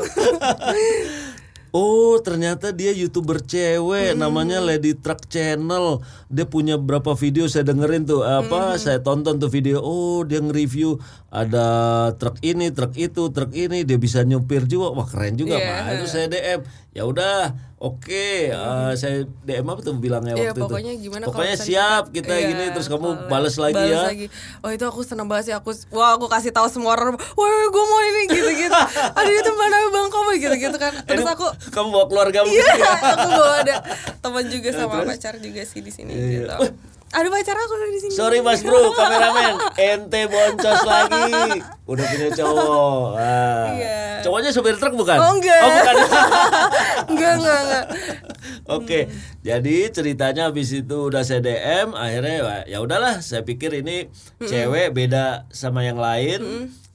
Oh 1.69 2.17
ternyata 2.17 2.71
dia 2.71 2.89
youtuber 2.89 3.39
cewek 3.39 4.11
Hmm. 4.11 4.19
namanya 4.19 4.57
Lady 4.57 4.93
Truck 4.93 5.25
Channel 5.25 6.01
dia 6.25 6.43
punya 6.43 6.75
berapa 6.75 7.13
video 7.13 7.45
saya 7.45 7.63
dengerin 7.63 8.03
tuh 8.03 8.21
apa 8.21 8.73
Hmm. 8.73 8.79
saya 8.79 8.99
tonton 8.99 9.37
tuh 9.37 9.47
video 9.47 9.77
oh 9.79 10.21
dia 10.21 10.39
nge-review 10.39 10.97
ada 11.29 11.67
truk 12.15 12.41
ini 12.41 12.69
truk 12.69 12.93
itu 12.95 13.29
truk 13.29 13.53
ini 13.53 13.83
dia 13.83 13.95
bisa 13.95 14.21
nyupir 14.21 14.65
juga 14.65 14.89
wah 14.91 15.05
keren 15.05 15.33
juga 15.33 15.55
Iya. 15.55 15.67
Pak 15.67 15.85
itu 15.93 16.05
saya 16.07 16.25
DM 16.25 16.59
ya 16.89 17.03
udah 17.05 17.37
oke 17.79 18.51
eh, 18.51 18.91
saya 18.99 19.23
DM 19.47 19.63
apa 19.63 19.79
tuh 19.79 19.95
bilangnya 19.95 20.35
Iya 20.35 20.51
waktu 20.51 20.67
pokoknya 20.67 20.91
itu 20.99 21.07
gimana 21.07 21.23
pokoknya 21.31 21.55
kalau 21.55 21.67
siap 21.67 22.03
kita 22.11 22.33
iya, 22.35 22.47
gini 22.51 22.63
terus 22.75 22.91
kamu 22.91 23.31
balas 23.31 23.55
lagi 23.55 23.79
ya 23.79 24.11
Oh 24.59 24.69
itu 24.69 24.83
aku 24.83 25.01
seneng 25.07 25.31
banget 25.31 25.51
sih 25.51 25.55
aku 25.55 25.71
wah 25.95 26.19
aku 26.19 26.27
kasih 26.27 26.51
tahu 26.51 26.67
semua 26.67 26.99
orang 26.99 27.15
wah 27.15 27.47
gue 27.71 27.83
mau 27.87 28.01
ini 28.03 28.21
gitu 28.35 28.49
gitu. 28.51 28.79
Aduh 29.15 29.33
itu 29.33 29.51
mana 29.55 29.75
bang 29.89 30.07
kamu 30.11 30.29
gitu 30.43 30.55
gitu 30.59 30.77
kan. 30.77 30.91
Terus 31.07 31.23
aku 31.23 31.47
kamu 31.71 31.87
bawa 31.95 32.05
keluarga 32.11 32.39
iya 32.43 32.67
aku 33.15 33.27
bawa 33.31 33.55
ada 33.63 33.75
teman 34.19 34.43
juga 34.51 34.69
sama 34.75 35.07
pacar 35.07 35.39
juga 35.39 35.63
sih 35.63 35.79
di 35.79 35.91
sini 35.95 36.11
Iya. 36.11 36.27
gitu. 36.59 36.98
Aduh 37.09 37.33
pacar 37.33 37.57
aku 37.57 37.73
di 37.89 37.99
sini. 38.05 38.13
Sorry 38.13 38.37
mas 38.45 38.61
bro, 38.61 38.93
kameramen, 38.93 39.57
ente 39.81 40.29
boncos 40.29 40.81
lagi. 40.85 41.57
Udah 41.89 42.05
punya 42.05 42.29
cowok. 42.37 43.09
Ah. 43.17 43.65
Iya. 43.73 43.99
Cowoknya 44.21 44.51
supir 44.53 44.77
truk 44.77 44.93
bukan? 44.93 45.17
Oh, 45.17 45.33
enggak. 45.33 45.61
Oh 45.65 45.69
bukan. 45.73 45.95
enggak 47.17 47.33
enggak 47.41 47.59
enggak. 47.65 47.85
Oke, 48.69 48.99
jadi 49.41 49.77
ceritanya 49.89 50.53
habis 50.53 50.69
itu 50.69 51.09
udah 51.09 51.25
saya 51.25 51.41
DM, 51.41 51.97
akhirnya 51.97 52.65
ya 52.69 52.77
udahlah, 52.77 53.25
saya 53.25 53.41
pikir 53.41 53.73
ini 53.81 54.13
cewek 54.45 54.93
beda 54.93 55.49
sama 55.49 55.81
yang 55.81 55.97
lain. 55.97 56.39
Eh, 56.45 56.88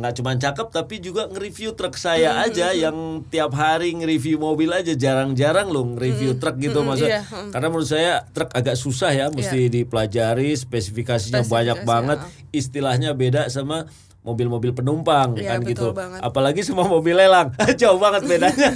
nggak 0.00 0.14
cuma 0.18 0.34
cakep 0.34 0.66
tapi 0.74 0.98
juga 0.98 1.30
nge-review 1.30 1.78
truk 1.78 1.94
saya 1.94 2.42
aja 2.42 2.74
yang 2.74 3.22
tiap 3.30 3.54
hari 3.54 3.94
nge-review 3.94 4.42
mobil 4.42 4.70
aja. 4.74 4.92
Jarang-jarang 4.94 5.70
loh 5.70 5.94
nge-review 5.94 6.42
truk 6.42 6.58
gitu 6.58 6.82
maksudnya 6.82 7.22
iya, 7.22 7.22
mm. 7.22 7.50
karena 7.54 7.66
menurut 7.70 7.88
saya 7.88 8.26
truk 8.34 8.50
agak 8.50 8.74
susah 8.74 9.14
ya 9.14 9.26
mesti 9.30 9.70
dipelajari 9.70 10.50
spesifikasinya 10.58 11.46
banyak 11.46 11.82
Spesifikasi, 11.82 11.86
banget. 11.86 12.18
Ah. 12.18 12.30
istilahnya 12.50 13.10
beda 13.14 13.46
sama 13.46 13.86
mobil-mobil 14.24 14.72
penumpang 14.72 15.36
Iya, 15.36 15.54
kan 15.54 15.68
gitu. 15.68 15.92
banget. 15.92 16.18
apalagi 16.24 16.64
sama 16.64 16.88
mobil 16.88 17.12
lelang. 17.12 17.52
Jauh 17.80 18.00
banget 18.00 18.24
bedanya. 18.24 18.72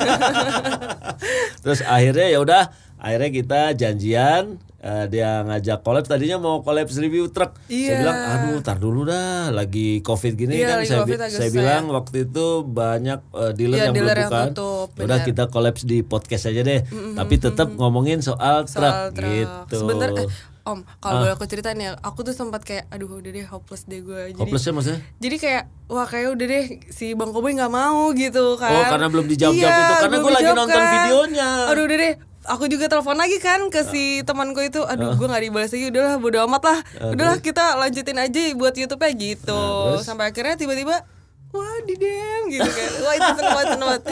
Terus 1.64 1.80
akhirnya 1.82 2.28
ya 2.28 2.38
udah 2.44 2.62
akhirnya 3.00 3.30
kita 3.32 3.60
janjian 3.74 4.60
eh, 4.78 5.04
dia 5.06 5.42
ngajak 5.42 5.82
collab 5.82 6.04
tadinya 6.04 6.36
mau 6.36 6.62
collab 6.62 6.86
review 6.86 7.26
truk 7.28 7.58
saya 7.60 7.66
Iya. 7.68 7.94
bilang 7.98 8.16
aduh 8.16 8.58
tar 8.60 8.76
dulu 8.76 9.02
dah 9.02 9.50
lagi 9.50 9.98
covid 10.00 10.34
gini 10.34 10.54
Iya, 10.54 10.66
kan 10.68 10.78
saya, 10.80 10.98
COVID 11.02 11.18
saya 11.28 11.50
bilang 11.50 11.82
waktu 11.90 12.16
itu 12.24 12.46
banyak 12.62 13.20
eh, 13.28 13.52
dealer 13.52 13.76
Iya, 13.76 13.84
yang 13.84 13.94
dealer 13.94 14.14
belum 14.14 14.22
yang 14.22 14.32
buka 14.48 14.94
Ya 14.94 15.02
udah 15.04 15.18
kita 15.22 15.42
collabs 15.48 15.82
di 15.82 15.98
podcast 16.00 16.46
aja 16.46 16.62
deh 16.62 16.80
tapi 17.14 17.34
tetap 17.36 17.68
ngomongin 17.72 18.18
soal, 18.20 18.64
truk 18.64 18.78
soal 18.86 19.10
truk. 19.10 19.26
gitu 19.26 19.76
Sebentar 19.76 20.08
eh, 20.14 20.30
Om, 20.68 20.84
kalau 21.00 21.24
boleh 21.24 21.32
aku 21.32 21.48
ceritain 21.48 21.80
ya, 21.80 21.96
aku 21.96 22.20
tuh 22.20 22.36
sempat 22.36 22.60
kayak 22.60 22.92
aduh 22.92 23.08
udah 23.08 23.32
deh 23.32 23.46
hopeless 23.48 23.88
deh 23.88 24.04
gue. 24.04 24.36
Jadi 24.36 24.36
hopelessnya 24.36 24.76
maksudnya 24.76 25.00
jadi 25.16 25.36
kayak 25.40 25.62
wah 25.88 26.04
kayak 26.04 26.28
udah 26.28 26.44
deh 26.44 26.64
si 26.92 27.16
Bang 27.16 27.32
Koboy 27.32 27.56
nggak 27.56 27.72
mau 27.72 28.12
gitu 28.12 28.52
kan. 28.60 28.68
Oh, 28.68 28.84
karena 28.84 29.08
belum 29.08 29.32
dijawab-jawab 29.32 29.64
Iya, 29.72 29.80
itu. 29.80 29.94
Karena 29.96 30.16
gua 30.20 30.32
lagi 30.36 30.50
nonton 30.52 30.82
videonya. 30.84 31.48
Aduh 31.72 31.82
udah 31.88 31.96
deh 31.96 32.14
aku 32.48 32.64
juga 32.66 32.88
telepon 32.88 33.14
lagi 33.14 33.36
kan 33.38 33.68
ke 33.68 33.84
si 33.84 34.24
temanku 34.24 34.64
itu 34.64 34.80
aduh 34.82 35.14
gue 35.14 35.26
nggak 35.28 35.44
dibalas 35.44 35.70
lagi 35.70 35.86
udahlah 35.92 36.16
bodo 36.16 36.38
amat 36.48 36.62
lah. 36.64 36.78
Udahlah 37.12 37.38
kita 37.44 37.76
lanjutin 37.76 38.16
aja 38.16 38.40
buat 38.56 38.72
YouTube-nya 38.72 39.12
gitu. 39.14 39.52
Terus? 39.94 40.02
sampai 40.02 40.32
akhirnya 40.32 40.56
tiba-tiba 40.56 41.04
wah 41.52 41.78
di 41.84 41.94
DM 41.94 42.42
gitu 42.48 42.66
kan. 42.66 42.90
Wah 43.04 43.14
itu 43.14 43.30
seneng 43.36 43.52
banget 43.54 43.68
seneng 43.76 43.88
banget. 43.92 44.04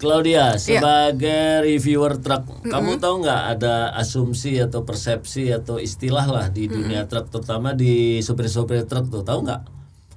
Claudia 0.00 0.56
Iya. 0.56 0.80
sebagai 0.80 1.60
reviewer 1.60 2.16
truk, 2.24 2.64
kamu 2.64 2.96
tahu 3.04 3.20
nggak 3.20 3.42
ada 3.52 3.92
asumsi 4.00 4.56
atau 4.56 4.80
persepsi 4.88 5.52
atau 5.52 5.76
istilah 5.76 6.24
lah 6.24 6.48
di 6.48 6.72
dunia 6.72 7.04
truk, 7.04 7.28
terutama 7.28 7.76
di 7.76 8.24
supir-supir 8.24 8.88
truk 8.88 9.12
tuh, 9.12 9.20
tahu 9.20 9.44
nggak? 9.44 9.60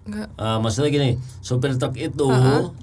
Nggak. 0.04 0.36
Ah, 0.36 0.60
maksudnya 0.60 0.92
gini, 0.92 1.12
supir 1.40 1.76
truk 1.80 1.96
itu 1.96 2.28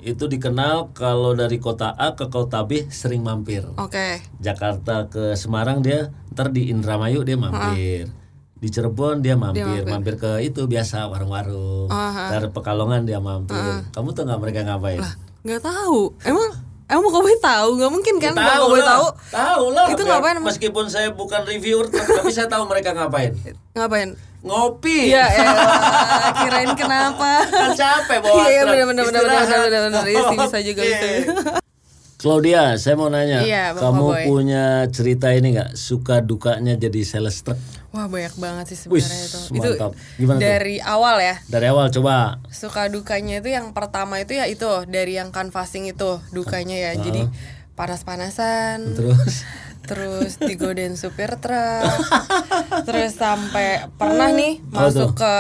itu 0.01 0.25
dikenal 0.25 0.97
kalau 0.97 1.37
dari 1.37 1.61
kota 1.61 1.93
A 1.93 2.17
ke 2.17 2.33
kota 2.33 2.65
B 2.65 2.89
sering 2.89 3.21
mampir. 3.21 3.69
oke 3.77 4.25
Jakarta 4.41 5.05
ke 5.13 5.37
Semarang 5.37 5.85
dia 5.85 6.09
ntar 6.33 6.49
di 6.49 6.73
Indramayu 6.73 7.21
dia 7.25 7.37
mampir. 7.37 8.09
Di 8.61 8.69
Cirebon 8.69 9.25
dia 9.25 9.41
mampir, 9.41 9.89
mampir, 9.89 10.21
ke 10.21 10.45
itu 10.45 10.69
biasa 10.69 11.09
warung-warung. 11.09 11.89
Dari 12.29 12.53
Pekalongan 12.53 13.09
dia 13.09 13.17
mampir. 13.17 13.57
Kamu 13.89 14.13
tahu 14.13 14.25
nggak 14.29 14.41
mereka 14.41 14.61
ngapain? 14.69 15.01
nggak 15.41 15.65
tahu 15.65 16.13
emang 16.29 16.53
emang 16.91 17.03
Bang 17.07 17.15
Koboy 17.15 17.37
tahu 17.39 17.69
nggak 17.79 17.93
mungkin 17.95 18.15
kan 18.19 18.35
Bang 18.35 18.51
tahu 18.51 18.63
Koboy 18.67 18.81
lah, 18.83 18.89
tahu 18.91 19.07
tahu 19.31 19.65
lah. 19.71 19.87
Itu 19.95 20.03
ngapain? 20.03 20.37
Meskipun 20.43 20.85
saya 20.91 21.09
bukan 21.15 21.47
reviewer, 21.47 21.87
tapi 21.89 22.35
saya 22.35 22.51
tahu 22.51 22.67
mereka 22.67 22.91
ngapain. 22.93 23.31
ngapain 23.79 24.19
Ngopi. 24.41 25.13
Iya, 25.13 25.25
elah, 25.37 26.33
kirain 26.33 26.73
kenapa? 26.73 27.45
Kan 27.45 27.77
capek 27.77 28.25
bawa 28.25 28.35
Iya, 28.41 28.49
iya, 28.49 28.63
benar, 28.65 28.85
benar, 28.89 29.05
benar, 29.05 29.23
benar, 29.23 29.61
benar, 29.69 29.81
benar, 29.93 30.05
Iya 30.09 30.21
sih, 30.33 30.37
bisa 30.41 30.59
juga, 30.65 30.81
bisa. 30.81 31.07
Claudia, 32.21 32.77
saya 32.77 32.95
mau 32.95 33.09
nanya, 33.09 33.41
Iya, 33.41 33.73
kamu 33.73 34.05
Boboy. 34.13 34.25
punya 34.29 34.65
cerita 34.87 35.33
ini 35.33 35.57
nggak 35.57 35.73
suka 35.73 36.21
dukanya 36.21 36.77
jadi 36.77 37.01
sales 37.01 37.41
truk 37.41 37.57
Wah 37.91 38.07
banyak 38.07 38.39
banget 38.39 38.71
sih 38.71 38.79
sebenarnya 38.79 39.25
itu. 39.25 39.39
Itu 39.51 39.71
mantap. 39.75 39.93
Gimana 40.15 40.39
tuh? 40.39 40.47
dari 40.47 40.77
awal 40.79 41.17
ya. 41.19 41.37
dari 41.49 41.67
awal 41.67 41.91
coba? 41.91 42.39
Suka 42.47 42.87
dukanya 42.87 43.43
itu 43.43 43.51
yang 43.51 43.75
pertama 43.75 44.23
itu 44.23 44.39
ya 44.39 44.47
itu 44.47 44.69
dari 44.87 45.19
yang 45.19 45.35
canvassing 45.35 45.91
itu 45.91 46.23
dukanya 46.31 46.79
ya. 46.79 46.93
Jadi 46.95 47.27
panas-panasan. 47.75 48.95
Terus? 48.95 49.43
Terus 49.91 50.39
digodain 50.39 50.95
supir 50.95 51.35
truk. 51.43 51.83
terus 52.87 53.11
sampai 53.11 53.91
pernah 53.99 54.31
nih 54.31 54.63
Apa 54.71 54.87
masuk 54.87 55.19
tuh? 55.19 55.27
ke 55.27 55.35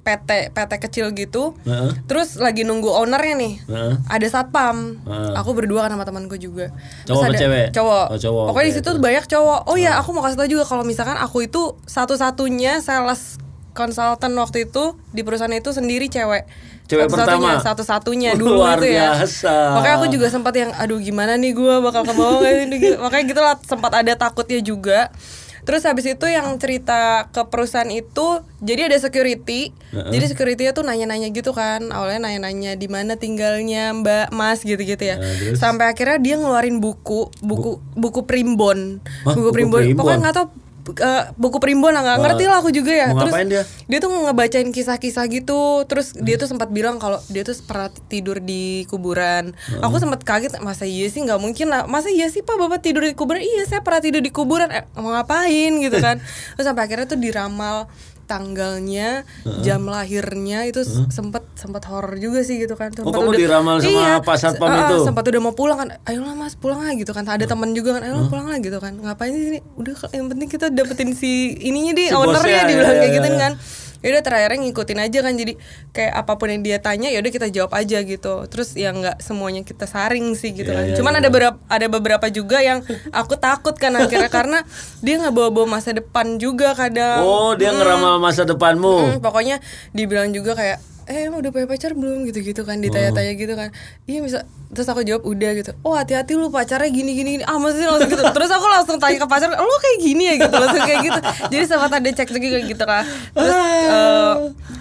PT 0.00 0.56
PT 0.56 0.72
kecil 0.80 1.06
gitu. 1.12 1.52
Heeh. 1.68 1.92
Terus 2.08 2.40
lagi 2.40 2.64
nunggu 2.64 2.88
ownernya 2.88 3.34
nih. 3.36 3.54
Heeh. 3.68 3.94
Ada 4.08 4.26
satpam. 4.40 4.96
Heeh. 5.04 5.32
Aku 5.36 5.52
berdua 5.52 5.84
kan 5.84 5.92
sama 5.92 6.08
temanku 6.08 6.40
juga. 6.40 6.72
Cowok 7.04 7.22
ada 7.28 7.36
cewek? 7.36 7.66
Cowok. 7.76 8.06
Oh, 8.10 8.18
cowok, 8.18 8.44
Pokoknya 8.52 8.66
di 8.66 8.72
oke, 8.72 8.78
situ 8.80 8.90
banyak 8.96 9.24
cowok. 9.28 9.60
Oh 9.68 9.76
iya, 9.76 9.92
aku 10.00 10.08
mau 10.16 10.24
kasih 10.24 10.40
tau 10.40 10.48
juga 10.48 10.64
kalau 10.64 10.82
misalkan 10.82 11.20
aku 11.20 11.44
itu 11.44 11.76
satu-satunya 11.84 12.80
sales 12.80 13.36
konsultan 13.70 14.34
waktu 14.34 14.66
itu 14.66 14.98
di 15.14 15.22
perusahaan 15.22 15.52
itu 15.52 15.70
sendiri 15.70 16.10
cewek. 16.10 16.42
Cewek 16.90 17.06
satu-satunya, 17.06 17.54
pertama? 17.54 17.62
satu-satunya 17.62 18.30
dulu 18.34 18.66
Luar 18.66 18.82
itu 18.82 18.98
ya. 18.98 19.14
biasa. 19.14 19.78
Makanya 19.78 19.94
aku 20.02 20.06
juga 20.10 20.26
sempat 20.26 20.58
yang 20.58 20.74
aduh 20.74 20.98
gimana 20.98 21.38
nih 21.38 21.54
gua 21.54 21.78
bakal 21.78 22.02
ke 22.02 22.12
bawah 22.18 22.42
nggak 22.42 22.54
ini 22.66 22.76
gitu. 22.82 22.96
Makanya 22.98 23.24
gitu 23.30 23.40
lah 23.40 23.54
sempat 23.62 23.92
ada 23.94 24.12
takutnya 24.18 24.58
juga. 24.58 25.14
Terus 25.64 25.84
habis 25.84 26.06
itu 26.08 26.26
yang 26.26 26.56
cerita 26.56 27.28
ke 27.30 27.46
perusahaan 27.48 27.88
itu, 27.88 28.42
jadi 28.64 28.88
ada 28.88 28.96
security. 29.00 29.72
Jadi 29.90 30.24
security-nya 30.30 30.72
tuh 30.72 30.86
nanya-nanya 30.86 31.34
gitu 31.34 31.50
kan. 31.50 31.90
Awalnya 31.90 32.30
nanya-nanya 32.30 32.78
di 32.78 32.86
mana 32.86 33.18
tinggalnya 33.18 33.90
Mbak 33.96 34.30
Mas 34.32 34.62
gitu-gitu 34.62 35.02
ya. 35.02 35.18
Terus? 35.18 35.58
Sampai 35.58 35.90
akhirnya 35.90 36.18
dia 36.22 36.34
ngeluarin 36.38 36.78
buku, 36.78 37.28
buku 37.42 37.82
buku 37.98 38.20
primbon. 38.24 39.02
Hah, 39.26 39.34
buku 39.34 39.50
buku 39.50 39.54
primbon. 39.54 39.80
primbon? 39.82 39.98
Pokoknya 39.98 40.18
nggak 40.24 40.36
tahu 40.36 40.46
eh, 40.80 41.22
buku 41.36 41.60
primbon 41.60 41.92
lah 41.92 42.02
nggak 42.02 42.18
ngerti 42.24 42.44
lah 42.48 42.56
aku 42.64 42.70
juga 42.72 42.92
ya. 42.92 43.08
mau 43.12 43.26
Terus 43.26 43.34
dia? 43.46 43.62
dia 43.86 43.98
tuh 44.00 44.10
ngebacain 44.10 44.68
kisah-kisah 44.72 45.24
gitu. 45.28 45.84
Terus 45.86 46.16
dia 46.16 46.40
tuh 46.40 46.48
sempat 46.48 46.72
bilang 46.72 46.96
kalau 46.96 47.20
dia 47.28 47.44
tuh 47.44 47.56
pernah 47.64 47.92
tidur 48.08 48.40
di 48.40 48.88
kuburan. 48.88 49.52
Aku 49.84 50.00
sempat 50.00 50.24
kaget 50.24 50.58
masa 50.64 50.88
iya 50.88 51.06
sih 51.12 51.22
nggak 51.22 51.40
mungkin 51.40 51.70
lah. 51.70 51.84
Masa 51.86 52.08
iya 52.10 52.26
sih 52.32 52.40
pak 52.40 52.56
bapak 52.56 52.80
tidur 52.82 53.04
di 53.04 53.14
kuburan? 53.14 53.44
Iya 53.44 53.68
saya 53.68 53.80
pernah 53.84 54.00
tidur 54.02 54.22
di 54.24 54.32
kuburan. 54.32 54.68
Eh, 54.72 54.84
mau 54.96 55.12
ngapain 55.14 55.72
gitu 55.80 55.98
kan? 56.00 56.18
Terus 56.56 56.66
sampai 56.66 56.88
akhirnya 56.88 57.06
tuh 57.06 57.20
diramal 57.20 57.86
tanggalnya 58.30 59.26
jam 59.66 59.82
lahirnya 59.82 60.62
itu 60.70 60.86
sempat 61.10 61.42
sempat 61.58 61.82
horor 61.90 62.14
juga 62.22 62.46
sih 62.46 62.62
gitu 62.62 62.78
kan. 62.78 62.94
Oh, 63.02 63.10
kamu 63.10 63.34
diramal 63.34 63.82
sama 63.82 64.22
Pak 64.22 64.36
Satpam 64.38 64.70
ah, 64.70 64.86
itu? 64.86 65.02
sempat 65.02 65.26
udah 65.26 65.42
mau 65.42 65.54
pulang 65.58 65.78
kan. 65.82 65.88
Ayolah 66.06 66.38
mas 66.38 66.54
pulang 66.54 66.86
lah 66.86 66.94
gitu 66.94 67.10
kan. 67.10 67.26
Ada 67.26 67.50
teman 67.50 67.74
juga 67.74 67.98
kan 67.98 68.06
ayolah 68.06 68.30
pulang 68.30 68.46
lah 68.46 68.62
gitu 68.62 68.78
kan. 68.78 68.94
Ngapain 68.94 69.34
sih 69.34 69.58
ini 69.58 69.60
udah 69.74 69.94
yang 70.14 70.30
penting 70.30 70.48
kita 70.48 70.70
dapetin 70.70 71.10
si 71.18 71.58
ininya 71.58 71.92
deh 71.98 72.08
Si 72.08 72.14
ownernya 72.14 72.62
dibilang 72.70 72.94
ya, 72.94 73.00
kayak 73.02 73.10
ya, 73.10 73.16
gitu 73.18 73.28
ya. 73.28 73.40
kan 73.42 73.52
yaudah 74.00 74.22
terakhirnya 74.24 74.64
ngikutin 74.64 74.98
aja 75.00 75.18
kan 75.20 75.34
jadi 75.36 75.52
kayak 75.92 76.12
apa 76.16 76.32
pun 76.36 76.48
yang 76.48 76.62
dia 76.64 76.78
tanya 76.80 77.08
yaudah 77.08 77.28
kita 77.28 77.48
jawab 77.48 77.72
aja 77.72 78.00
gitu 78.00 78.48
terus 78.48 78.72
ya 78.72 78.90
nggak 78.90 79.20
semuanya 79.20 79.60
kita 79.60 79.84
saring 79.84 80.32
sih 80.34 80.52
gitu 80.52 80.68
Iya, 80.68 80.76
kan 80.76 80.84
iya, 80.88 80.96
cuman 80.96 81.12
iya. 81.12 81.20
ada 81.20 81.28
beberapa 81.28 81.56
ada 81.68 81.86
beberapa 81.86 82.26
juga 82.28 82.58
yang 82.60 82.80
aku 83.12 83.36
takut 83.36 83.76
kan 83.76 83.92
akhirnya 83.94 84.32
karena 84.40 84.58
dia 85.00 85.20
nggak 85.20 85.32
bawa 85.32 85.48
bawa 85.52 85.66
masa 85.78 85.92
depan 85.92 86.36
juga 86.36 86.72
kadang 86.72 87.22
Oh, 87.22 87.52
dia 87.52 87.70
ngeramal 87.70 88.16
masa 88.18 88.42
depanmu. 88.42 89.16
Hmm, 89.16 89.20
pokoknya 89.20 89.60
dibilang 89.92 90.30
juga 90.30 90.56
kayak 90.56 90.78
eh 91.10 91.26
emang 91.26 91.42
udah 91.42 91.50
punya 91.50 91.66
pacar 91.66 91.98
belum? 91.98 92.22
gitu-gitu 92.30 92.62
kan 92.62 92.78
ditanya-tanya 92.78 93.32
gitu 93.34 93.54
kan. 93.58 93.74
Iya 94.06 94.22
bisa. 94.22 94.38
Terus 94.70 94.86
aku 94.86 95.02
jawab 95.02 95.26
udah 95.26 95.50
gitu. 95.58 95.74
Oh 95.82 95.98
hati-hati 95.98 96.38
lu 96.38 96.54
pacarnya 96.54 96.86
gini 96.86 97.18
gini 97.18 97.42
gini 97.42 97.44
ah 97.44 97.58
maksudnya 97.58 97.90
langsung 97.90 98.14
gitu. 98.14 98.22
Terus 98.38 98.50
aku 98.54 98.66
langsung 98.70 98.96
tanya 99.02 99.18
ke 99.18 99.26
pacar 99.26 99.50
lu 99.50 99.76
kayak 99.82 99.98
gini 99.98 100.22
ya? 100.30 100.34
gitu 100.38 100.54
langsung 100.54 100.82
kayak 100.86 101.00
gitu. 101.02 101.20
Jadi 101.50 101.64
sempat 101.66 101.90
ada 101.90 102.08
cek 102.14 102.30
lagi 102.30 102.48
kayak 102.54 102.66
gitu 102.70 102.84
kan. 102.86 103.04
Terus 103.34 103.56
eh, 103.58 104.34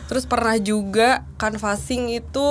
terus 0.05 0.23
pernah 0.29 0.55
juga 0.61 1.25
canvassing 1.41 2.13
itu 2.13 2.47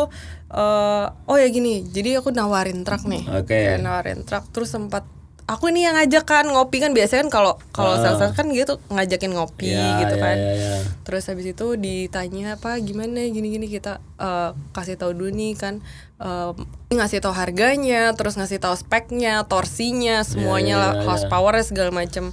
eh 0.49 1.07
oh 1.29 1.37
ya 1.37 1.47
gini 1.53 1.85
jadi 1.87 2.19
aku 2.19 2.35
nawarin 2.35 2.83
truk 2.83 3.07
nih. 3.07 3.23
Oke. 3.31 3.55
Kayak 3.55 3.87
nawarin 3.87 4.27
truk 4.27 4.51
terus 4.51 4.75
sempat 4.75 5.07
aku 5.49 5.73
ini 5.73 5.89
yang 5.89 5.97
ngajak 5.97 6.29
kan 6.29 6.45
ngopi 6.45 6.77
kan 6.77 6.93
biasanya 6.93 7.25
kan 7.25 7.33
kalau 7.33 7.53
kalau 7.73 7.97
Ah. 7.97 8.05
sales 8.05 8.37
kan 8.37 8.53
gitu 8.53 8.77
ngajakin 8.93 9.33
ngopi 9.33 9.73
Ya, 9.73 10.05
gitu 10.05 10.15
ya, 10.15 10.23
kan 10.23 10.37
ya, 10.37 10.53
ya. 10.53 10.75
Terus 11.09 11.25
habis 11.25 11.49
itu 11.49 11.67
ditanya 11.75 12.61
apa 12.61 12.77
gimana 12.79 13.25
gini-gini 13.25 13.65
kita 13.65 13.97
eh, 14.21 14.51
kasih 14.77 15.01
tahu 15.01 15.17
dulu 15.17 15.33
nih 15.33 15.57
kan 15.57 15.81
eh, 16.21 16.53
ngasih 16.93 17.25
tahu 17.25 17.33
harganya, 17.33 18.13
terus 18.13 18.37
ngasih 18.37 18.61
tahu 18.61 18.77
speknya, 18.77 19.45
torsinya, 19.45 20.21
semuanya 20.21 20.75
ya, 20.75 20.81
lah, 20.81 20.93
ya. 20.95 21.03
horsepower 21.09 21.55
segala 21.65 21.97
macem. 21.97 22.33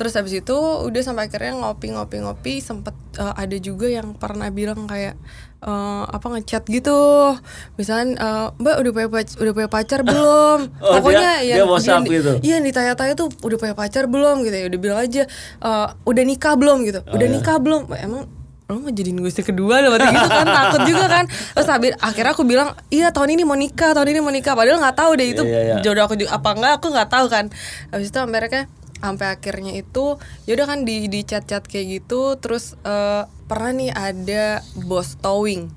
Terus 0.00 0.16
habis 0.16 0.32
itu 0.34 0.56
udah 0.56 1.02
sampai 1.02 1.28
akhirnya 1.28 1.60
ngopi-ngopi-ngopi 1.60 2.58
sempet 2.58 2.96
eh, 3.14 3.34
ada 3.36 3.56
juga 3.56 3.84
yang 3.84 4.16
pernah 4.16 4.48
bilang 4.48 4.88
kayak 4.88 5.12
eh, 5.60 6.04
apa 6.06 6.26
ngechat 6.30 6.64
gitu, 6.64 7.36
misalnya 7.74 8.16
eh, 8.16 8.46
Mbak 8.56 8.76
udah 8.78 8.90
punya 8.90 9.08
pacar, 9.10 9.36
udah 9.38 9.52
punya 9.52 9.68
pacar 9.68 10.00
belum? 10.02 10.58
Oh, 10.80 10.96
Pokoknya 10.96 11.30
dia- 11.38 11.60
dia 11.60 11.66
WhatsApp 11.66 12.02
di- 12.02 12.16
gitu? 12.16 12.32
Iya 12.40 12.56
ditanya-tanya 12.58 13.12
tuh 13.14 13.28
udah 13.38 13.58
punya 13.58 13.74
pacar 13.74 14.04
belum? 14.06 14.40
Gitu 14.40 14.56
ya 14.56 14.64
Udah 14.66 14.80
bilang 14.80 14.98
aja 14.98 15.22
"Eh, 15.60 15.86
Udah 16.02 16.24
nikah 16.24 16.54
belum? 16.54 16.80
Gitu. 16.82 17.00
Oh, 17.02 17.12
Udah 17.12 17.26
iya. 17.26 17.34
nikah 17.36 17.56
belum? 17.58 17.92
Emang 17.92 18.24
lo 18.64 18.78
mau 18.78 18.88
jadiin 18.88 19.18
gue 19.18 19.26
istri 19.26 19.42
kedua 19.42 19.82
loh 19.82 19.90
waktu 19.90 20.08
gitu 20.08 20.28
kan? 20.30 20.46
Takut 20.48 20.80
juga 20.86 21.04
kan? 21.06 21.24
Terus 21.26 21.68
habis 21.68 21.92
akhirnya 21.98 22.30
aku 22.30 22.46
bilang 22.46 22.70
iya 22.88 23.10
tahun 23.10 23.34
ini 23.34 23.42
mau 23.42 23.52
nikah 23.54 23.92
tahun 23.92 24.08
ini 24.08 24.20
mau 24.20 24.30
nikah. 24.30 24.54
Padahal 24.54 24.78
nggak 24.78 24.94
tahu 24.96 25.10
deh 25.12 25.28
itu 25.28 25.42
Iya, 25.42 25.50
iya, 25.60 25.74
iya. 25.76 25.82
jodoh 25.82 26.06
aku 26.06 26.14
juga 26.14 26.30
apa 26.32 26.48
enggak 26.54 26.72
aku 26.78 26.86
nggak 26.88 27.10
tahu 27.10 27.26
kan? 27.28 27.44
Habis 27.90 28.08
itu 28.08 28.18
mereka 28.24 28.70
sampai 29.00 29.26
akhirnya 29.34 29.72
itu 29.74 30.16
yaudah 30.44 30.66
kan 30.70 30.84
di 30.88 31.08
di 31.08 31.20
chat 31.24 31.44
chat 31.48 31.64
kayak 31.64 32.00
gitu 32.00 32.36
terus 32.36 32.76
eh, 32.84 33.22
pernah 33.48 33.72
nih 33.74 33.90
ada 33.92 34.44
bos 34.76 35.16
towing 35.18 35.72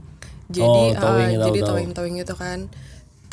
jadi 0.52 0.84
Oh, 0.94 1.02
towing, 1.02 1.32
tahu, 1.40 1.46
jadi 1.50 1.60
tahu. 1.64 1.70
towing 1.72 1.92
towing 1.98 2.16
itu 2.20 2.36
kan 2.36 2.60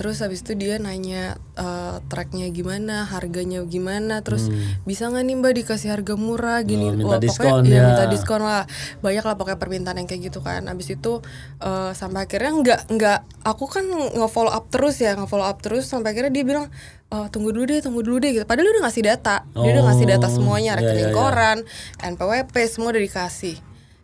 terus 0.01 0.17
habis 0.19 0.41
itu 0.41 0.57
dia 0.57 0.81
nanya 0.81 1.37
eh, 1.55 2.01
tracknya 2.09 2.49
gimana 2.49 3.05
harganya 3.05 3.61
gimana 3.63 4.25
terus 4.25 4.49
bisa 4.83 5.07
nggak 5.07 5.21
nih 5.21 5.37
mbak 5.37 5.53
dikasih 5.55 5.93
harga 5.93 6.17
murah 6.17 6.65
gini 6.65 6.89
Hmm. 6.89 6.97
Oh, 6.97 6.99
minta 6.99 7.17
Wah, 7.17 7.21
diskon 7.21 7.45
pokoknya, 7.61 7.69
iya, 7.69 7.77
ya. 7.77 7.87
minta 7.87 8.05
diskon 8.09 8.41
lah 8.41 8.65
banyak 8.99 9.21
lah 9.21 9.35
pokoknya 9.37 9.59
permintaan 9.59 9.97
yang 9.97 10.09
kayak 10.09 10.23
gitu 10.25 10.41
kan 10.41 10.65
habis 10.65 10.89
itu 10.89 11.21
eh, 11.61 11.93
sampai 11.93 12.25
akhirnya 12.25 12.53
nggak 12.57 12.81
nggak 12.91 13.19
aku 13.43 13.65
kan 13.69 13.85
nge-follow 14.17 14.49
up 14.49 14.65
terus 14.69 14.97
ya 14.97 15.13
nge-follow 15.13 15.45
up 15.45 15.61
terus 15.61 15.85
sampai 15.85 16.11
akhirnya 16.11 16.33
dia 16.33 16.43
bilang 16.43 16.67
"Eh, 17.07 17.27
tunggu 17.29 17.53
dulu 17.53 17.69
deh 17.69 17.79
tunggu 17.79 18.01
dulu 18.01 18.17
deh 18.19 18.33
gitu 18.33 18.45
padahal 18.45 18.65
dia 18.65 18.75
udah 18.75 18.85
ngasih 18.89 19.05
data 19.05 19.37
dia 19.53 19.71
udah 19.71 19.85
ngasih 19.85 20.07
data 20.09 20.27
Oh, 20.27 20.33
semuanya 20.33 20.73
iya, 20.73 20.79
rekening 20.81 21.05
iya, 21.05 21.13
iya. 21.13 21.19
koran 21.21 21.59
NPWP 22.01 22.55
semua 22.65 22.89
udah 22.91 23.03
dikasih 23.03 23.57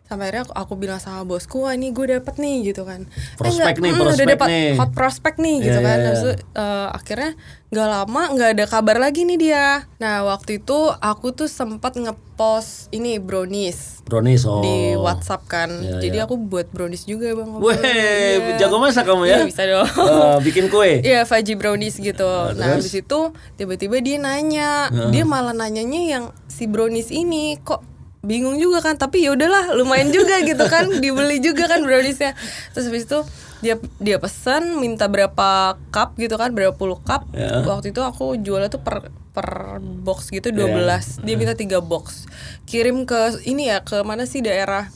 sampai 0.07 0.23
akhirnya 0.25 0.43
aku, 0.43 0.53
aku 0.55 0.73
bilang 0.75 0.97
sama 0.97 1.21
bosku 1.21 1.61
wah 1.61 1.71
ini 1.71 1.91
gue 1.91 2.05
dapet 2.09 2.35
nih 2.35 2.55
gitu 2.65 2.81
kan 2.81 3.03
Prospek 3.35 3.51
enggak, 3.53 3.75
nih, 3.77 3.91
mm, 3.91 3.99
prospek 3.99 4.15
udah 4.17 4.27
dapat 4.31 4.47
nih. 4.47 4.71
hot 4.75 4.91
prospek 4.91 5.33
nih 5.37 5.55
gitu 5.61 5.77
Iya, 5.77 5.83
kan 5.83 5.97
iya, 5.97 6.05
Habis 6.07 6.17
iya. 6.17 6.31
itu, 6.31 6.31
eh, 6.55 6.87
akhirnya 6.89 7.31
nggak 7.67 7.89
lama 7.89 8.21
nggak 8.31 8.49
ada 8.55 8.65
kabar 8.65 8.95
lagi 8.95 9.21
nih 9.23 9.35
dia 9.37 9.83
nah 9.97 10.23
waktu 10.23 10.57
itu 10.57 10.77
aku 10.95 11.35
tuh 11.35 11.45
sempat 11.45 11.99
ngepost 11.99 12.87
ini 12.89 13.19
brownies 13.19 13.99
Brownies 14.03 14.47
oh. 14.47 14.63
di 14.63 14.95
WhatsApp 14.95 15.43
kan 15.45 15.67
Iya, 15.67 15.99
jadi 15.99 16.17
iya. 16.17 16.25
aku 16.25 16.39
buat 16.39 16.71
brownies 16.71 17.03
juga 17.03 17.27
bang 17.33 17.59
Weh, 17.59 17.75
Iya. 17.75 18.55
jago 18.57 18.79
masak 18.79 19.03
kamu 19.03 19.27
ya? 19.27 19.37
Iya, 19.37 19.45
bisa 19.45 19.61
dong 19.65 19.83
Eh, 19.83 20.37
bikin 20.41 20.71
kue. 20.71 21.01
Iya 21.03 21.27
fudgy 21.27 21.53
brownies 21.53 21.99
gitu. 21.99 22.23
nah 22.55 22.71
terus? 22.71 22.87
habis 22.87 22.95
itu 22.95 23.19
tiba-tiba 23.53 23.99
dia 23.99 24.15
nanya, 24.15 24.87
dia 25.11 25.27
malah 25.27 25.51
nanyanya 25.51 26.01
yang 26.07 26.23
si 26.47 26.65
brownies 26.65 27.11
ini 27.11 27.59
kok 27.59 27.83
bingung 28.19 28.57
juga 28.57 28.81
kan 28.81 28.95
tapi 28.95 29.23
ya 29.23 29.33
udahlah 29.33 29.73
lumayan 29.73 30.09
juga 30.09 30.41
gitu 30.49 30.65
kan 30.65 30.89
dibeli 30.97 31.37
juga 31.37 31.67
kan 31.67 31.81
browniesnya 31.81 32.33
terus 32.71 32.87
habis 32.87 33.05
itu 33.05 33.19
dia 33.57 33.73
dia 33.97 34.17
pesan 34.17 34.77
minta 34.77 35.09
berapa 35.09 35.75
cup 35.89 36.13
gitu 36.15 36.37
kan 36.37 36.53
berapa 36.53 36.73
puluh 36.73 36.97
cup 36.99 37.25
Ya. 37.33 37.61
waktu 37.63 37.89
itu 37.89 38.01
aku 38.01 38.37
jualnya 38.37 38.69
tuh 38.69 38.81
per 38.81 39.09
per 39.33 39.77
box 39.81 40.29
gitu 40.29 40.49
Ya. 40.49 40.65
12 40.65 41.25
dia 41.25 41.35
minta 41.35 41.53
tiga 41.53 41.77
box 41.77 42.25
kirim 42.65 43.05
ke 43.05 43.41
ini 43.43 43.69
ya 43.69 43.81
ke 43.81 44.01
mana 44.01 44.25
sih 44.25 44.41
daerah 44.41 44.89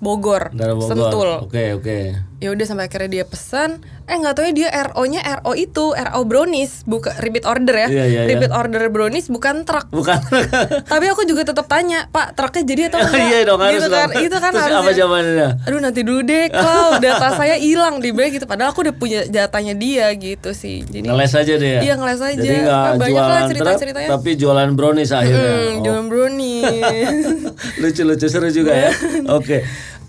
Bogor, 0.00 0.48
Daerah 0.56 0.72
Bogor. 0.72 0.88
Sentul 0.88 1.28
Oke, 1.44 1.76
oke. 1.76 2.29
Ya 2.40 2.48
udah 2.48 2.64
sampai 2.64 2.84
akhirnya 2.86 3.10
dia 3.12 3.24
pesan 3.24 3.78
eh 4.02 4.16
nggak 4.16 4.32
tahu 4.32 4.44
ya 4.46 4.52
dia 4.54 4.68
RO 4.82 5.04
nya 5.04 5.20
RO 5.38 5.52
itu 5.52 5.92
RO 5.92 6.20
brownies 6.22 6.82
bukan 6.82 7.12
repeat 7.18 7.44
order 7.44 7.76
ya 7.76 7.86
Iya, 7.86 8.04
iya, 8.04 8.04
iya. 8.08 8.20
repeat 8.26 8.48
order 8.50 8.88
brownies 8.88 9.28
bukan 9.28 9.62
truk 9.62 9.86
Bukan. 9.90 10.16
tapi 10.92 11.04
aku 11.06 11.22
juga 11.22 11.44
tetap 11.44 11.64
tanya 11.66 12.08
pak 12.08 12.32
truknya 12.32 12.64
jadi 12.64 12.82
atau 12.88 12.98
enggak 13.04 13.20
Iya 13.22 13.38
dong 13.44 13.60
harus 13.60 13.76
gitu 13.76 13.88
kan 13.88 14.08
dong. 14.08 14.24
itu 14.24 14.36
kan 14.38 14.50
Terus 14.50 14.64
harusnya. 14.64 14.80
apa 14.80 14.90
jawabannya? 14.90 15.48
aduh 15.62 15.80
nanti 15.80 16.00
dulu 16.00 16.20
deh 16.22 16.44
kalau 16.48 16.88
data 17.04 17.28
saya 17.34 17.54
hilang 17.54 17.94
di 17.98 18.10
bank 18.10 18.30
gitu 18.32 18.46
padahal 18.46 18.70
aku 18.70 18.80
udah 18.82 18.94
punya 18.94 19.20
datanya 19.26 19.74
dia 19.74 20.08
gitu 20.14 20.50
sih 20.50 20.80
jadi 20.82 21.06
Ngeles 21.06 21.32
aja 21.34 21.52
deh 21.54 21.70
ya? 21.70 21.80
Iya, 21.82 21.94
ngeles 21.94 22.20
aja. 22.20 22.40
Jadi 22.40 22.58
nggak 22.58 22.82
Kan 22.82 22.96
banyak 22.96 23.12
lah 23.12 23.20
jualan 23.20 23.36
truk, 23.36 23.50
cerita-ceritanya. 23.52 24.08
tapi 24.10 24.30
jualan 24.34 24.70
brownies 24.72 25.10
akhirnya. 25.12 25.52
hmm, 25.52 25.68
Oh. 25.70 25.82
jualan 25.82 26.06
brownies 26.06 27.26
Lucu-lucu 27.76 28.26
seru 28.26 28.48
juga 28.48 28.72
ya. 28.72 28.90
Oke. 29.28 29.62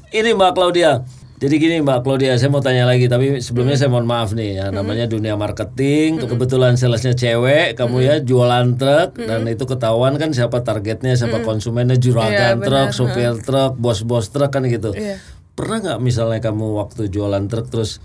Ini 0.09 0.31
Mbak 0.31 0.51
Claudia. 0.53 1.03
Jadi 1.41 1.57
gini 1.57 1.81
Mbak 1.81 2.05
Claudia, 2.05 2.37
saya 2.37 2.53
mau 2.53 2.61
tanya 2.61 2.85
lagi 2.85 3.09
tapi 3.09 3.41
sebelumnya 3.41 3.73
saya 3.73 3.89
mohon 3.89 4.05
maaf 4.05 4.37
nih 4.37 4.61
ya 4.61 4.65
namanya 4.69 5.09
dunia 5.09 5.33
marketing, 5.33 6.21
kebetulan 6.21 6.77
salesnya 6.77 7.17
cewek, 7.17 7.73
kamu 7.73 7.97
ya 8.05 8.15
jualan 8.21 8.77
truk 8.77 9.17
dan 9.17 9.49
itu 9.49 9.65
ketahuan 9.65 10.21
kan 10.21 10.37
siapa 10.37 10.61
targetnya, 10.61 11.17
siapa 11.17 11.41
konsumennya 11.41 11.97
juragan 11.97 12.61
Iya, 12.61 12.61
truk, 12.61 12.87
benar. 12.93 12.93
supir 12.93 13.33
truk, 13.41 13.73
bos-bos 13.81 14.29
truk 14.29 14.53
kan 14.53 14.69
gitu. 14.69 14.93
Iya. 14.93 15.17
Pernah 15.57 15.77
nggak 15.81 15.99
misalnya 16.05 16.45
kamu 16.45 16.77
waktu 16.77 17.09
jualan 17.09 17.49
truk 17.49 17.73
terus 17.73 17.97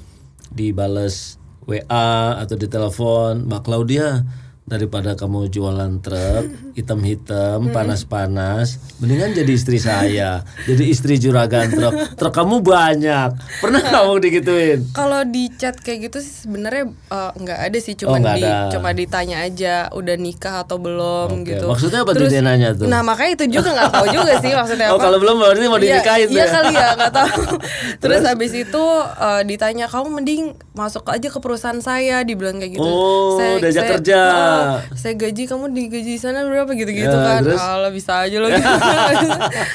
dibales 0.48 1.36
WA 1.68 2.40
atau 2.40 2.56
ditelepon, 2.56 3.52
Mbak 3.52 3.62
Claudia 3.68 4.24
daripada 4.66 5.14
kamu 5.14 5.46
jualan 5.46 6.02
truk 6.02 6.44
hitam-hitam 6.74 7.70
panas-panas 7.70 8.82
mendingan 8.98 9.30
jadi 9.32 9.46
istri 9.48 9.78
saya 9.78 10.42
jadi 10.62 10.84
istri 10.84 11.16
juragan 11.16 11.70
truk 11.70 11.94
truk 12.14 12.34
kamu 12.34 12.60
banyak 12.60 13.30
pernah 13.56 13.78
kamu 13.80 14.18
digituin 14.18 14.78
Kalau 14.90 15.22
di 15.22 15.50
chat 15.52 15.78
kayak 15.78 16.10
gitu 16.10 16.18
sih 16.18 16.44
sebenarnya 16.44 16.90
eh, 16.90 17.30
nggak 17.32 17.58
ada 17.62 17.78
sih 17.78 17.94
cuma 17.94 18.16
Oh, 18.16 18.22
di 18.34 18.42
ada. 18.42 18.72
cuma 18.72 18.90
ditanya 18.90 19.36
aja 19.40 19.74
udah 19.90 20.16
nikah 20.16 20.62
atau 20.62 20.76
belum 20.76 21.30
Oke, 21.36 21.52
gitu. 21.52 21.66
maksudnya 21.68 22.00
apa 22.00 22.12
tuh 22.12 22.26
dia 22.26 22.40
nanya 22.40 22.72
tuh? 22.72 22.86
Nah 22.86 23.00
makanya 23.00 23.36
itu 23.36 23.46
juga 23.52 23.70
nggak 23.70 23.92
tahu 23.92 24.06
juga 24.10 24.32
sih 24.40 24.50
maksudnya 24.50 24.88
oh 24.92 24.96
apa. 24.96 25.04
kalau 25.04 25.18
belum 25.18 25.36
berarti 25.36 25.62
mau 25.64 25.76
Iya, 25.76 26.00
dinikahin 26.00 26.26
tuh 26.26 26.32
Iya 26.32 26.42
ya? 26.42 26.50
kali 26.50 26.72
ya 26.72 26.88
nggak 26.96 27.12
tahu. 27.12 27.40
Terus 28.02 28.22
habis 28.24 28.52
itu 28.52 28.84
eh, 29.14 29.42
ditanya 29.44 29.86
kamu 29.86 30.08
mending 30.12 30.42
masuk 30.72 31.06
aja 31.06 31.28
ke 31.28 31.38
perusahaan 31.38 31.78
saya 31.78 32.20
dibilang 32.22 32.56
kayak 32.56 32.72
gitu. 32.74 32.82
Oh, 32.82 33.38
diajak 33.56 33.84
kerja. 33.94 34.20
Heeh, 34.26 34.55
saya 34.92 35.14
gaji 35.14 35.42
kamu 35.44 35.64
digaji 35.70 36.10
di 36.10 36.18
sana 36.18 36.42
berapa 36.42 36.70
gitu-gitu 36.70 37.08
Ya, 37.08 37.24
kan 37.26 37.40
terus? 37.40 37.58
kalau 37.58 37.90
bisa 37.90 38.12
aja 38.20 38.36
loh 38.36 38.50
gitu. 38.54 38.68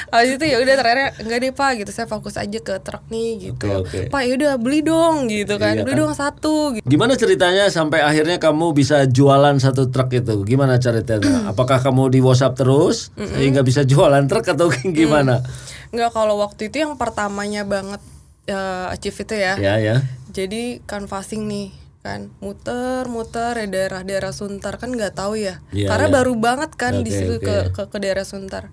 habis 0.08 0.30
itu 0.32 0.44
ya 0.44 0.56
udah 0.58 0.74
terakhir 0.74 0.98
enggak 1.18 1.38
deh 1.38 1.52
pak 1.52 1.70
gitu 1.76 1.90
saya 1.90 2.06
fokus 2.06 2.34
aja 2.34 2.58
ke 2.58 2.74
truk 2.78 3.04
nih 3.08 3.30
gitu 3.44 3.66
Oke, 3.76 3.86
oke. 4.00 4.00
pak 4.08 4.22
ya 4.22 4.32
udah 4.34 4.52
beli 4.56 4.80
dong 4.80 5.26
gitu 5.26 5.54
kan 5.56 5.74
Iya 5.74 5.82
beli 5.82 5.94
kan? 5.94 6.02
dong 6.02 6.14
satu 6.14 6.54
gitu 6.72 6.84
Gimana 6.84 7.12
ceritanya 7.14 7.64
sampai 7.68 8.00
akhirnya 8.00 8.36
kamu 8.36 8.72
bisa 8.72 9.04
jualan 9.04 9.56
satu 9.56 9.88
truk 9.88 10.12
itu? 10.12 10.34
Gimana 10.42 10.76
ceritanya? 10.76 11.46
Apakah 11.50 11.78
kamu 11.78 12.08
di 12.08 12.20
WhatsApp 12.20 12.54
terus 12.54 13.08
sehingga 13.14 13.60
bisa 13.60 13.82
jualan 13.82 14.24
truk 14.24 14.44
atau 14.46 14.68
gimana? 14.92 15.40
Enggak 15.88 16.10
kalau 16.10 16.38
waktu 16.38 16.68
itu 16.68 16.80
yang 16.80 16.94
pertamanya 16.94 17.62
banget 17.62 18.00
uh, 18.46 18.88
achieve 18.88 19.14
itu 19.18 19.34
ya 19.34 19.54
Ya 19.56 19.74
ya. 19.76 19.96
jadi 20.28 20.80
canvassing 20.82 21.44
nih 21.44 21.68
kan. 22.02 22.34
Muter-muter 22.42 23.54
ya 23.62 23.66
daerah-daerah 23.70 24.34
Suntar 24.34 24.76
kan 24.76 24.90
nggak 24.90 25.14
tahu 25.14 25.38
ya. 25.38 25.62
Iya, 25.70 25.86
karena 25.88 26.06
iya. 26.10 26.14
baru 26.18 26.32
banget 26.34 26.70
kan 26.74 27.00
di 27.00 27.10
Oke, 27.10 27.18
situ 27.18 27.34
oke. 27.38 27.46
ke, 27.46 27.54
ke 27.70 27.82
ke 27.88 27.98
daerah 28.02 28.26
Suntar 28.26 28.68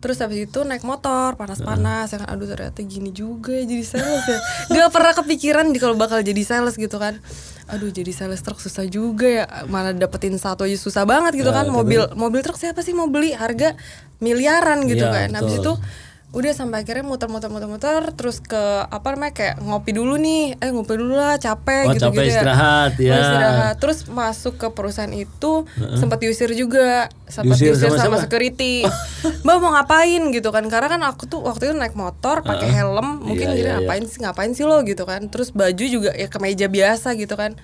terus 0.00 0.16
habis 0.24 0.48
itu 0.48 0.64
naik 0.64 0.80
motor 0.80 1.36
panas-panas. 1.36 2.08
Ya 2.08 2.24
kan 2.24 2.32
aduh 2.32 2.48
ternyata 2.48 2.80
gini 2.80 3.12
juga 3.12 3.52
ya 3.52 3.68
jadi 3.68 3.84
sales 3.84 4.24
ya. 4.24 4.38
Nggak 4.72 4.88
pernah 4.96 5.12
kepikiran 5.12 5.66
di 5.68 5.78
kalau 5.78 5.92
bakal 5.92 6.24
jadi 6.24 6.40
sales 6.40 6.80
gitu 6.80 6.96
kan. 6.96 7.20
Aduh 7.68 7.92
jadi 7.92 8.08
sales 8.08 8.40
truk 8.40 8.64
susah 8.64 8.88
juga 8.88 9.28
ya. 9.28 9.44
Mana 9.68 9.92
dapetin 9.92 10.40
satu 10.40 10.64
aja 10.64 10.80
susah 10.80 11.04
banget 11.04 11.44
gitu 11.44 11.52
Nah, 11.52 11.62
kan. 11.62 11.66
mobil 11.68 12.00
mobil 12.16 12.40
truk 12.40 12.56
siapa 12.56 12.80
sih 12.80 12.96
mau 12.96 13.12
beli? 13.12 13.36
Harga 13.36 13.76
miliaran 14.24 14.88
gitu 14.88 15.04
Iya, 15.04 15.28
kan. 15.28 15.28
Habis 15.36 15.60
betul. 15.60 15.76
itu 15.76 15.84
udah 16.30 16.54
sampai 16.54 16.86
akhirnya 16.86 17.02
muter-muter 17.02 17.50
muter-muter 17.50 18.14
terus 18.14 18.38
ke 18.38 18.54
apa 18.86 19.02
namanya 19.10 19.34
kayak 19.34 19.54
ngopi 19.58 19.90
dulu 19.90 20.14
nih. 20.14 20.54
Eh 20.62 20.70
ngopi 20.70 20.94
dulu 20.94 21.18
lah 21.18 21.34
capek 21.36 21.90
Oh, 21.90 21.92
gitu 21.92 22.06
capek 22.06 22.22
gitu 22.22 22.30
istirahat, 22.38 22.92
ya. 23.02 23.14
istirahat. 23.18 23.74
Terus 23.82 23.98
masuk 24.06 24.54
ke 24.54 24.66
perusahaan 24.70 25.10
itu 25.10 25.66
sempat 25.98 26.22
diusir 26.22 26.54
juga. 26.54 27.10
Sempat 27.26 27.58
Diusir 27.58 27.74
diusir, 27.74 27.90
sama 27.98 27.98
sama, 27.98 28.16
security. 28.22 28.86
Mbak 29.44 29.56
mau 29.58 29.74
ngapain 29.74 30.22
gitu 30.30 30.50
kan? 30.50 30.62
Karena 30.66 30.88
kan 30.88 31.02
aku 31.02 31.26
tuh 31.26 31.42
waktu 31.42 31.66
itu 31.66 31.74
naik 31.74 31.98
motor 31.98 32.42
pakai 32.42 32.70
helm. 32.70 33.26
Mungkin 33.26 33.46
Iya, 33.50 33.54
kira 33.54 33.58
iya, 33.58 33.66
iya. 33.66 33.74
ngapain 33.82 34.02
sih 34.06 34.18
ngapain 34.22 34.50
sih 34.54 34.62
lo? 34.62 34.78
gitu 34.86 35.02
kan. 35.02 35.26
Terus 35.26 35.50
baju 35.50 35.82
juga 35.82 36.14
ya 36.14 36.30
kemeja 36.30 36.70
biasa 36.70 37.18
gitu 37.18 37.34
kan. 37.34 37.58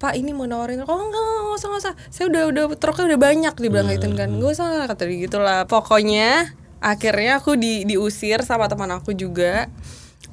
Pak 0.00 0.16
ini 0.16 0.32
mau 0.32 0.48
nawarin 0.48 0.80
oh 0.80 0.88
enggak 0.88 1.22
enggak, 1.22 1.54
usah 1.54 1.66
enggak 1.68 1.82
usah. 1.86 1.94
Saya 2.08 2.24
udah 2.26 2.42
udah 2.48 2.64
truknya 2.74 3.04
udah 3.14 3.20
banyak 3.20 3.54
dibilang 3.54 3.86
gitu 3.86 4.10
kan. 4.10 4.28
enggak 4.32 4.50
usah 4.50 4.66
kata 4.88 5.02
dia 5.04 5.18
gitulah 5.22 5.58
pokoknya 5.64 6.56
akhirnya 6.80 7.38
aku 7.38 7.54
di 7.54 7.84
diusir 7.84 8.42
sama 8.42 8.66
teman 8.66 8.90
aku 8.90 9.12
juga. 9.12 9.68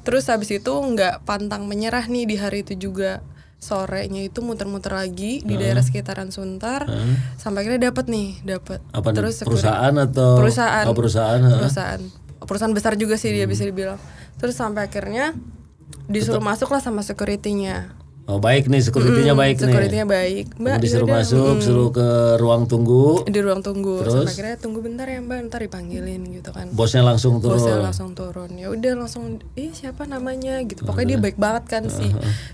Terus 0.02 0.24
habis 0.32 0.48
itu 0.48 0.72
nggak 0.72 1.28
pantang 1.28 1.68
menyerah 1.68 2.08
nih 2.08 2.24
di 2.24 2.36
hari 2.40 2.64
itu 2.64 2.74
juga. 2.74 3.20
Sorenya 3.58 4.22
itu 4.22 4.38
muter-muter 4.38 4.94
lagi 4.94 5.42
di 5.42 5.58
daerah 5.58 5.82
sekitaran 5.82 6.30
Suntar 6.30 6.86
sampai 7.42 7.66
akhirnya 7.66 7.90
dapat 7.90 8.06
nih 8.06 8.38
dapat 8.46 8.78
Apa 8.94 9.10
terus 9.10 9.42
perusahaan 9.42 9.90
atau 9.98 10.38
perusahaan. 10.38 10.86
Oh, 10.86 10.94
perusahaan, 10.94 11.40
ha? 11.42 11.66
perusahaan. 11.66 12.02
Perusahaan 12.38 12.74
besar 12.74 12.94
juga 12.94 13.18
sih 13.18 13.34
dia 13.34 13.50
bisa 13.50 13.66
dibilang. 13.66 13.98
Terus 14.38 14.54
sampai 14.54 14.86
akhirnya 14.86 15.34
disuruh 16.06 16.38
masuk 16.38 16.70
lah 16.70 16.78
sama 16.78 17.02
securitynya 17.02 17.98
Oh 18.28 18.36
baik 18.36 18.68
nih, 18.68 18.84
security-nya 18.84 19.32
baik 19.32 19.56
nih. 19.56 19.72
securitynya 19.72 20.04
baik. 20.04 20.52
Kamu 20.52 20.60
mbak 20.60 20.76
disuruh 20.84 21.08
yaudah, 21.08 21.24
masuk, 21.24 21.54
mm. 21.56 21.62
suruh 21.64 21.88
ke 21.88 22.08
ruang 22.36 22.68
tunggu, 22.68 23.24
di 23.24 23.40
ruang 23.40 23.64
tunggu. 23.64 24.04
Terus? 24.04 24.20
sampai 24.20 24.32
akhirnya 24.36 24.56
tunggu 24.60 24.84
bentar 24.84 25.08
ya 25.08 25.24
mbak 25.24 25.48
ntar 25.48 25.64
dipanggilin 25.64 26.22
gitu 26.36 26.52
kan. 26.52 26.68
Bosnya 26.76 27.00
langsung 27.00 27.40
turun. 27.40 27.56
bosnya 27.56 27.80
langsung 27.80 28.12
turun. 28.12 28.52
Ya 28.52 28.68
udah 28.68 28.92
langsung 29.00 29.40
ih 29.56 29.72
siapa 29.72 30.04
namanya? 30.04 30.60
Gitu. 30.60 30.84
Pokoknya 30.84 31.16
dia 31.16 31.20
baik 31.24 31.40
banget 31.40 31.64
kan 31.72 31.82
si 31.88 32.04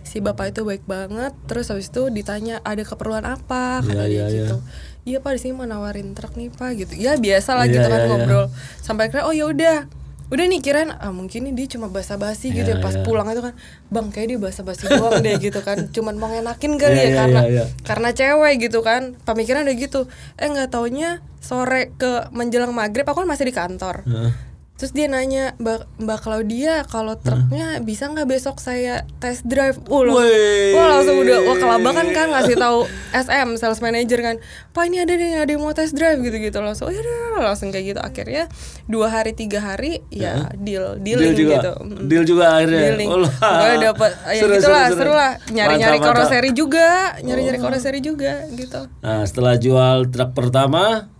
si 0.06 0.22
bapak 0.22 0.54
itu 0.54 0.62
baik 0.62 0.86
banget. 0.86 1.34
Terus 1.50 1.66
habis 1.74 1.90
itu 1.90 2.06
ditanya 2.06 2.62
ada 2.62 2.86
keperluan 2.86 3.26
apa? 3.26 3.82
Iya, 3.82 3.90
kata 3.90 4.04
dia 4.06 4.14
iya, 4.14 4.26
gitu. 4.30 4.56
Iya 5.04 5.18
pak 5.26 5.36
di 5.36 5.40
sini 5.42 5.52
mau 5.58 5.66
nawarin 5.66 6.14
truk 6.14 6.38
nih 6.38 6.54
pak 6.54 6.70
gitu. 6.78 6.94
Ya 6.94 7.18
biasa 7.18 7.50
lah 7.58 7.66
Iya, 7.66 7.82
gitu 7.82 7.86
kan 7.90 7.98
iya, 7.98 8.06
iya. 8.06 8.10
ngobrol. 8.14 8.46
Sampai 8.78 9.10
akhirnya 9.10 9.26
oh 9.26 9.34
ya 9.34 9.50
udah 9.50 10.03
udah 10.24 10.44
nih 10.44 10.60
kirain 10.60 10.88
ah, 10.88 11.12
mungkin 11.12 11.52
dia 11.52 11.66
cuma 11.68 11.86
basa-basi 11.86 12.48
gitu 12.48 12.64
Iya, 12.64 12.80
ya 12.80 12.84
pas 12.84 12.96
iya. 12.96 13.04
pulang 13.04 13.28
itu 13.28 13.44
kan 13.44 13.52
bang 13.88 14.06
kayak 14.08 14.26
dia 14.32 14.38
basa-basi 14.40 14.88
doang 14.88 15.20
deh 15.20 15.36
gitu 15.36 15.60
kan 15.60 15.88
cuman 15.92 16.14
mau 16.16 16.32
ngenakin 16.32 16.80
kali 16.80 16.92
Iya, 16.92 17.00
ya 17.00 17.04
iya, 17.04 17.16
karena 17.20 17.40
iya, 17.44 17.50
iya. 17.52 17.64
karena 17.84 18.08
cewek 18.10 18.54
gitu 18.62 18.78
kan 18.80 19.02
pemikiran 19.22 19.68
udah 19.68 19.76
gitu 19.76 20.00
eh 20.36 20.48
nggak 20.48 20.72
taunya 20.72 21.20
sore 21.38 21.92
ke 21.94 22.32
menjelang 22.32 22.72
maghrib 22.72 23.04
aku 23.04 23.20
kan 23.22 23.28
masih 23.28 23.44
di 23.44 23.54
kantor 23.54 24.00
Heeh. 24.08 24.32
Terus 24.74 24.90
dia 24.90 25.06
nanya 25.06 25.54
Mbak 25.62 26.02
Mbak 26.02 26.18
Claudia 26.18 26.82
kalau 26.82 27.14
truknya 27.14 27.78
bisa 27.78 28.10
nggak 28.10 28.26
besok 28.26 28.58
saya 28.58 29.06
test 29.22 29.46
drive? 29.46 29.78
Uh, 29.86 30.02
Wey. 30.10 30.74
wah 30.74 30.98
langsung 30.98 31.22
udah 31.22 31.38
wah 31.46 31.54
kelabakan 31.54 32.10
kan 32.10 32.26
ngasih 32.34 32.58
tahu 32.58 32.82
SM 33.14 33.54
sales 33.54 33.78
manager 33.78 34.18
kan. 34.18 34.36
Pak 34.74 34.82
ini 34.90 34.98
ada 34.98 35.14
nih 35.14 35.38
ada 35.38 35.50
yang 35.54 35.62
mau 35.62 35.70
test 35.70 35.94
drive 35.94 36.18
gitu-gitu 36.20 36.58
langsung. 36.58 36.90
Oh 36.90 36.92
ya 36.92 37.06
langsung 37.38 37.70
kayak 37.70 37.94
gitu 37.94 38.00
akhirnya 38.02 38.50
dua 38.84 39.14
hari 39.14 39.30
tiga 39.30 39.62
hari 39.62 40.02
ya 40.10 40.50
deal 40.58 40.98
Deal 40.98 41.22
dealing 41.22 41.38
juga, 41.38 41.54
gitu. 41.54 41.72
Deal 42.10 42.24
juga 42.26 42.44
akhirnya. 42.58 42.82
Dealing. 42.90 43.08
Oh, 43.14 43.20
lah. 43.22 43.32
Pokoknya 43.38 43.78
dapat 43.94 44.10
ya 44.26 44.42
Seru, 44.42 44.52
gitulah 44.58 44.58
seru, 44.58 44.90
seru, 44.90 44.98
seru. 44.98 45.12
lah 45.14 45.32
nyari-nyari 45.54 45.96
Mantap, 45.96 46.02
mantap. 46.02 46.18
karoseri 46.26 46.50
juga, 46.50 46.88
nyari-nyari 47.22 47.58
karoseri 47.62 48.00
juga 48.02 48.32
gitu. 48.50 48.80
Nah 49.06 49.22
setelah 49.22 49.54
jual 49.54 50.10
truk 50.10 50.34
pertama 50.34 51.13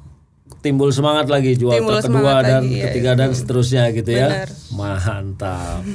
timbul 0.65 0.89
semangat 0.89 1.29
lagi 1.29 1.53
jual 1.55 1.77
Timbul 1.77 2.01
kedua 2.01 2.41
dan 2.41 2.65
lagi, 2.65 2.81
iya, 2.81 2.89
ketiga 2.89 3.13
dan 3.13 3.37
seterusnya 3.37 3.93
gitu 3.93 4.09
ya. 4.09 4.29
Benar. 4.33 4.49
Mantap. 4.73 5.81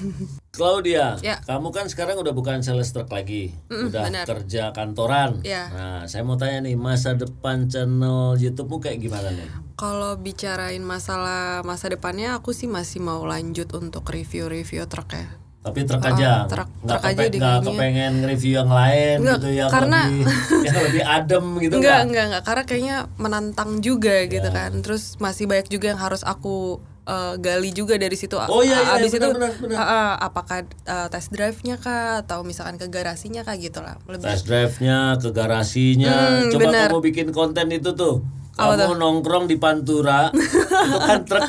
Claudia, 0.49 1.15
Ya. 1.21 1.39
kamu 1.41 1.71
kan 1.71 1.87
sekarang 1.87 2.19
udah 2.19 2.33
bukan 2.35 2.59
sales 2.59 2.89
truk 2.89 3.07
lagi, 3.07 3.55
udah 3.65 4.05
benar. 4.05 4.25
kerja 4.27 4.69
kantoran. 4.69 5.39
Ya. 5.41 5.71
Nah, 5.71 6.01
saya 6.03 6.21
mau 6.21 6.35
tanya 6.35 6.61
nih 6.61 6.75
masa 6.75 7.15
depan 7.15 7.65
channel 7.65 8.35
YouTube-mu 8.35 8.77
kayak 8.77 8.99
gimana 8.99 9.29
nih? 9.31 9.49
Kalau 9.73 10.19
bicarain 10.19 10.83
masalah 10.83 11.63
masa 11.63 11.87
depannya 11.87 12.35
aku 12.35 12.51
sih 12.51 12.67
masih 12.67 12.99
mau 12.99 13.23
lanjut 13.23 13.71
untuk 13.71 14.03
review-review 14.05 14.83
truk 14.85 15.15
ya. 15.15 15.31
Tapi 15.59 15.83
truk 15.83 15.99
aja, 16.01 16.47
truk- 16.47 16.71
nggak 16.79 16.87
truk 16.87 17.03
aja 17.03 17.19
kepe- 17.19 17.29
deh 17.29 17.37
nggak 17.37 17.59
kepengen 17.61 18.13
review 18.23 18.53
yang 18.55 18.71
lain 18.71 19.15
Nggak, 19.19 19.37
gitu 19.37 19.49
yang 19.51 19.69
karena- 19.69 20.05
lebih 20.07 20.23
yang 20.65 20.77
lebih 20.81 21.03
adem 21.05 21.45
gitu 21.57 21.73
enggak, 21.75 21.83
nggak? 21.83 22.01
enggak, 22.05 22.23
enggak, 22.25 22.43
karena 22.43 22.63
kayaknya 22.63 22.97
menantang 23.15 23.71
juga 23.79 24.15
gitu 24.25 24.49
kan. 24.49 24.71
Terus 24.79 25.03
masih 25.17 25.45
banyak 25.45 25.67
juga 25.67 25.85
yang 25.89 25.99
harus 25.99 26.23
aku 26.23 26.79
eh, 27.03 27.33
gali 27.37 27.69
juga 27.71 27.97
dari 27.97 28.13
situ. 28.13 28.37
Oh, 28.37 28.61
iya, 28.61 28.79
iya, 28.79 28.93
Abis 28.95 29.11
benar, 29.11 29.19
itu 29.19 29.27
benar, 29.35 29.51
benar. 29.57 29.77
ah, 29.77 30.13
apakah 30.21 30.57
eh, 30.63 31.07
test 31.09 31.29
drive-nya 31.29 31.75
kah 31.75 32.21
atau 32.21 32.39
misalkan 32.41 32.77
ke 32.77 32.87
garasinya 32.87 33.41
kah 33.41 33.57
gitu 33.57 33.81
lah. 33.81 33.97
Lebih 34.05 34.29
Test 34.29 34.45
drive-nya 34.45 35.17
ke 35.17 35.29
garasinya. 35.29 36.15
Hmm, 36.39 36.51
Coba 36.51 36.61
benar. 36.65 36.87
kamu 36.87 36.99
bikin 37.03 37.27
konten 37.29 37.67
itu 37.69 37.91
tuh. 37.91 38.23
Apa 38.51 38.73
Kamu 38.77 38.95
nongkrong 38.95 39.45
di 39.45 39.55
Pantura, 39.55 40.29
itu 40.29 40.97
kan 40.99 41.21
truk 41.23 41.41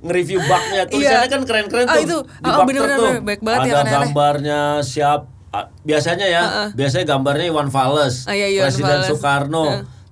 nge-review 0.00 0.38
baknya 0.40 0.82
tulisannya 0.84 1.20
Iya. 1.20 1.30
kan 1.30 1.40
keren-keren 1.42 1.86
Ah, 1.86 1.94
tuh. 1.94 2.02
itu. 2.02 2.18
Di 2.18 2.44
Ah, 2.44 2.54
bak 2.54 2.64
bener, 2.64 2.82
bener, 2.82 2.96
tuh. 2.96 3.06
bener. 3.08 3.22
Baik 3.22 3.40
banget 3.40 3.60
Ada 3.60 3.70
ya, 3.70 3.82
gambarnya 3.92 4.60
siap. 4.80 5.20
ah, 5.48 5.64
Biasanya 5.80 6.26
ya, 6.26 6.42
biasanya 6.72 7.04
gambarnya 7.06 7.46
Iwan 7.48 7.68
Fals, 7.68 8.24
Ah, 8.24 8.32
iya, 8.32 8.46
Iwan 8.48 8.64
Presiden 8.66 8.90
Fals. 8.96 9.06
Soekarno. 9.08 9.64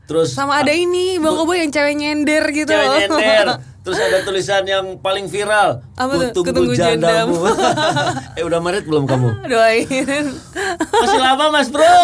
Terus 0.07 0.29
sama 0.31 0.63
ada 0.63 0.71
ini 0.71 1.19
Bang 1.19 1.35
Kobo 1.35 1.51
yang 1.51 1.67
cewek 1.69 1.95
nyender 1.95 2.45
gitu. 2.49 2.71
cewek 2.71 2.89
nyender. 3.05 3.47
Terus 3.87 4.03
ada 4.03 4.19
tulisan 4.27 4.67
yang 4.67 4.99
paling 4.99 5.31
viral. 5.31 5.79
Apa 5.95 6.35
tuh? 6.35 6.43
Kutunggu 6.43 6.51
Kutunggu 6.51 6.75
jandamu. 6.75 7.39
eh 8.39 8.43
udah 8.43 8.59
marit 8.59 8.83
belum 8.83 9.07
kamu? 9.07 9.31
Doain. 9.55 10.27
Masih 10.91 11.21
lama 11.23 11.55
mas 11.55 11.71
bro 11.71 11.87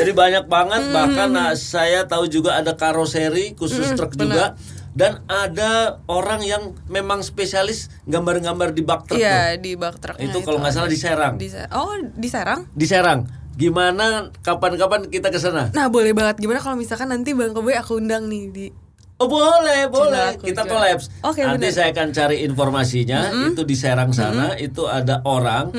Jadi 0.00 0.12
banyak 0.16 0.44
banget 0.48 0.82
Hmm. 0.86 0.94
Bahkan 0.94 1.28
nah, 1.32 1.52
saya 1.56 2.06
tahu 2.06 2.30
juga 2.30 2.56
ada 2.56 2.76
karoseri 2.76 3.56
khusus 3.56 3.96
truk 3.96 4.16
juga 4.16 4.54
Dan 4.96 5.20
ada 5.28 6.00
orang 6.08 6.40
yang 6.40 6.72
memang 6.88 7.20
spesialis 7.20 7.92
gambar-gambar 8.08 8.72
di 8.72 8.80
bak 8.80 9.10
truk. 9.10 9.20
Iya 9.20 9.60
di 9.60 9.76
bak 9.76 10.00
truknya 10.00 10.30
Itu 10.30 10.40
kalau 10.40 10.62
nggak 10.62 10.72
salah 10.72 10.88
di 10.88 10.98
Serang 11.00 11.34
Di 11.36 11.48
oh 11.74 11.96
di 12.16 12.28
Serang. 12.32 12.60
Di 12.72 12.86
Serang 12.88 13.20
Gimana 13.56 14.28
kapan-kapan 14.44 15.08
kita 15.08 15.32
ke 15.32 15.40
sana? 15.40 15.72
Nah 15.72 15.88
boleh 15.88 16.12
banget 16.12 16.44
gimana 16.44 16.60
kalau 16.60 16.76
misalkan 16.76 17.08
nanti 17.08 17.32
Bang 17.32 17.56
Koboy 17.56 17.72
aku 17.72 18.00
undang 18.00 18.28
nih 18.28 18.52
di 18.52 18.66
Oh 19.16 19.32
boleh, 19.32 19.88
boleh. 19.88 20.36
aku, 20.36 20.44
Kita 20.44 20.68
collabs. 20.68 21.08
Oke, 21.24 21.40
Nanti 21.40 21.64
benar. 21.64 21.72
saya 21.72 21.88
akan 21.88 22.08
cari 22.12 22.36
informasinya. 22.44 23.20
Itu 23.48 23.64
di 23.64 23.72
Serang 23.72 24.12
sana, 24.12 24.60
itu 24.60 24.84
ada 24.84 25.24
orang. 25.24 25.72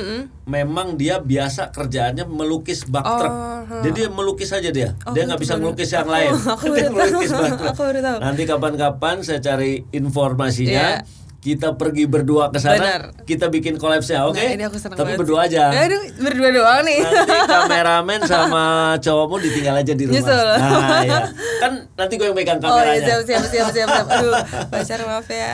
Memang 0.43 0.97
dia 0.97 1.21
biasa 1.21 1.69
kerjaannya 1.69 2.25
melukis 2.25 2.81
bak 2.83 3.05
truk. 3.05 3.29
Oh, 3.29 3.83
Jadi 3.83 4.09
melukis 4.09 4.49
aja 4.49 4.73
dia. 4.73 4.97
dia 5.13 5.23
nggak 5.23 5.37
bisa 5.37 5.53
melukis 5.55 5.91
yang 5.91 6.03
Aku- 6.03 6.15
lain. 6.17 6.31
aku 6.55 6.65
dia 6.71 6.89
melukis 6.89 7.29
bak 7.29 7.51
truk. 7.75 7.75
Nanti 8.17 8.41
kapan-kapan 8.43 9.21
saya 9.21 9.37
cari 9.37 9.85
informasinya. 9.91 10.97
Iya. 10.97 11.05
Kita 11.37 11.73
pergi 11.73 12.03
berdua 12.03 12.49
ke 12.49 12.57
sana. 12.57 12.75
Benar. 12.75 13.01
Kita 13.23 13.47
bikin 13.47 13.77
collabsnya, 13.77 14.25
oke? 14.25 14.35
Nah, 14.35 14.51
ini 14.51 14.63
aku 14.63 14.75
senang 14.75 14.95
Tapi 14.95 15.13
banget 15.13 15.21
berdua 15.21 15.39
aja. 15.45 15.69
Aduh, 15.71 16.01
berdua 16.19 16.49
doang 16.49 16.81
nih. 16.81 16.99
Nanti 16.99 17.37
kameramen 17.53 18.19
sama 18.23 18.65
cowokmu 18.97 19.37
ditinggal 19.39 19.75
aja 19.77 19.93
di 19.93 20.03
rumah. 20.03 20.17
Nyusul. 20.17 20.47
Nah, 20.51 20.99
iya. 21.01 21.19
Kan 21.57 21.71
nanti 21.93 22.13
gue 22.15 22.25
yang 22.25 22.35
megang 22.35 22.57
Oh 22.59 22.67
iya 22.75 22.99
kameranya. 22.99 23.05
siap 23.05 23.21
siap 23.23 23.43
siap 23.45 23.67
siap 23.69 23.87
siap. 23.87 24.05
Aduh, 24.13 24.33
pacar 24.67 24.99
maaf 25.03 25.27
ya. 25.27 25.51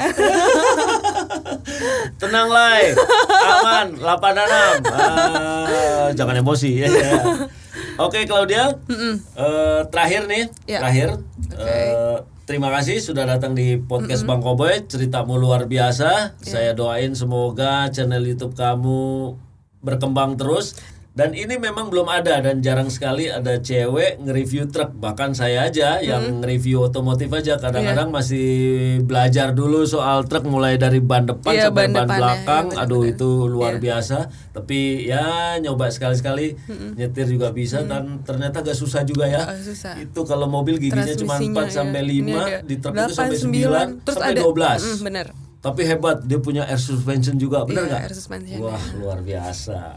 Tenang 2.18 2.48
Lai, 2.48 2.96
aman, 3.44 3.88
86 3.94 4.88
Ah, 4.88 6.08
Jangan 6.12 6.36
emosi 6.38 6.70
ya, 6.76 6.88
ya. 6.88 7.12
Oke 7.96 8.24
Claudia, 8.24 8.72
Eh, 9.36 9.80
terakhir 9.88 10.26
nih, 10.26 10.44
Ya. 10.66 10.80
terakhir. 10.82 11.20
Eh, 11.54 12.18
terima 12.44 12.68
kasih 12.72 13.00
sudah 13.00 13.24
datang 13.24 13.56
di 13.56 13.80
podcast 13.80 14.28
Bang 14.28 14.44
Koboy. 14.44 14.84
Ceritamu 14.84 15.40
luar 15.40 15.68
biasa. 15.68 16.36
Ya. 16.40 16.44
Saya 16.44 16.72
doain 16.76 17.16
semoga 17.16 17.88
channel 17.92 18.24
YouTube 18.24 18.56
kamu 18.56 19.36
berkembang 19.84 20.36
terus. 20.36 20.76
Dan 21.14 21.38
ini 21.38 21.62
memang 21.62 21.94
belum 21.94 22.10
ada 22.10 22.42
dan 22.42 22.66
jarang 22.66 22.90
sekali 22.90 23.30
ada 23.30 23.62
cewek 23.62 24.18
nge-review 24.18 24.66
truk. 24.66 24.98
Bahkan 24.98 25.38
saya 25.38 25.70
aja 25.70 26.02
yang 26.02 26.42
nge-review 26.42 26.90
otomotif 26.90 27.30
aja 27.30 27.62
kadang-kadang 27.62 28.10
Iya. 28.10 28.18
masih 28.18 28.48
belajar 29.06 29.54
dulu 29.54 29.86
soal 29.86 30.26
truk 30.26 30.50
mulai 30.50 30.82
dari 30.82 30.98
ban 30.98 31.30
depan 31.30 31.54
Iya, 31.54 31.70
sampai 31.70 31.94
ban 31.94 32.10
belakang. 32.10 32.66
Iya, 32.74 32.82
Aduh 32.82 33.06
itu 33.06 33.46
luar 33.46 33.78
biasa. 33.78 34.26
Tapi 34.58 35.06
ya 35.06 35.54
nyoba 35.62 35.94
sekali-sekali 35.94 36.58
nyetir 36.98 37.30
juga 37.30 37.54
bisa 37.54 37.86
dan 37.86 38.26
ternyata 38.26 38.66
gak 38.66 38.74
susah 38.74 39.06
juga 39.06 39.30
ya. 39.30 39.46
Agak 39.46 39.70
susah. 39.70 39.94
Itu 40.02 40.26
kalau 40.26 40.50
mobil 40.50 40.82
giginya 40.82 41.14
cuma 41.14 41.38
4 41.38 41.46
Transmisinya, 41.46 41.70
sampai 41.70 42.02
ya. 42.02 42.10
Ini 42.10 42.22
5, 42.26 42.42
ada 42.42 42.58
di 42.66 42.76
truk 42.82 42.94
itu 42.96 43.06
8, 43.06 43.14
sampai 43.14 43.38
9, 43.38 43.54
9, 43.54 44.02
terus 44.02 44.18
sampai 44.18 44.34
ada 44.34 44.42
12. 44.42 44.82
Mm, 44.82 44.98
bener. 45.06 45.28
Tapi 45.64 45.82
hebat, 45.88 46.18
dia 46.26 46.40
punya 46.42 46.66
air 46.66 46.76
suspension 46.76 47.38
juga, 47.38 47.64
benar 47.64 47.86
Iya, 47.86 47.90
nggak? 47.94 48.02
air 48.02 48.14
suspension, 48.18 48.58
Wah, 48.60 48.84
luar 48.98 49.22
biasa. 49.22 49.96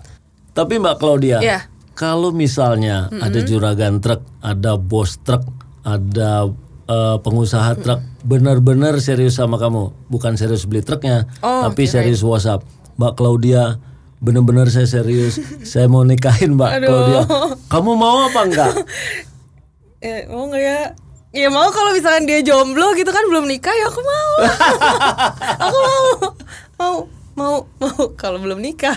Tapi 0.57 0.81
Mbak 0.81 0.97
Claudia, 0.97 1.39
Iya. 1.39 1.69
kalau 1.93 2.33
misalnya 2.33 3.13
ada 3.13 3.45
juragan 3.45 4.01
truk, 4.01 4.25
ada 4.41 4.75
bos 4.75 5.21
truk, 5.21 5.45
ada 5.85 6.49
eh, 6.87 7.17
pengusaha 7.19 7.77
truk, 7.77 8.01
benar-benar 8.23 8.97
serius 8.99 9.37
sama 9.37 9.59
kamu, 9.59 9.93
bukan 10.07 10.35
serius 10.35 10.65
beli 10.65 10.81
truknya, 10.81 11.29
Oh, 11.43 11.67
tapi 11.67 11.85
serius 11.85 12.23
WhatsApp. 12.23 12.65
Mbak 12.95 13.13
Claudia, 13.15 13.77
benar-benar 14.17 14.71
saya 14.71 14.87
serius, 14.87 15.37
saya 15.71 15.87
mau 15.87 16.01
nikahin 16.01 16.55
Mbak 16.55 16.73
Claudia. 16.81 17.21
Kamu 17.75 17.93
mau 17.93 18.25
apa 18.25 18.41
enggak? 18.41 18.73
Eh, 19.99 20.25
mau 20.33 20.47
nggak 20.47 20.63
ya? 20.63 20.81
Ya 21.35 21.53
mau 21.53 21.69
kalau 21.69 21.93
misalkan 21.93 22.25
dia 22.25 22.41
jomblo 22.41 22.97
gitu 22.97 23.13
kan 23.13 23.21
belum 23.29 23.45
nikah 23.45 23.75
ya 23.75 23.93
aku 23.93 24.01
mau. 24.01 24.33
aku 25.59 25.77
mau. 25.77 26.07
Mau, 26.79 26.95
mau, 27.35 27.55
mau 27.77 28.03
kalau 28.17 28.41
belum 28.41 28.57
nikah. 28.57 28.97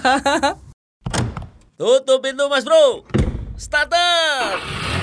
Tutup 1.80 2.20
pintu 2.20 2.52
Mas 2.52 2.65
Bro. 2.68 3.08
Starter. 3.56 4.99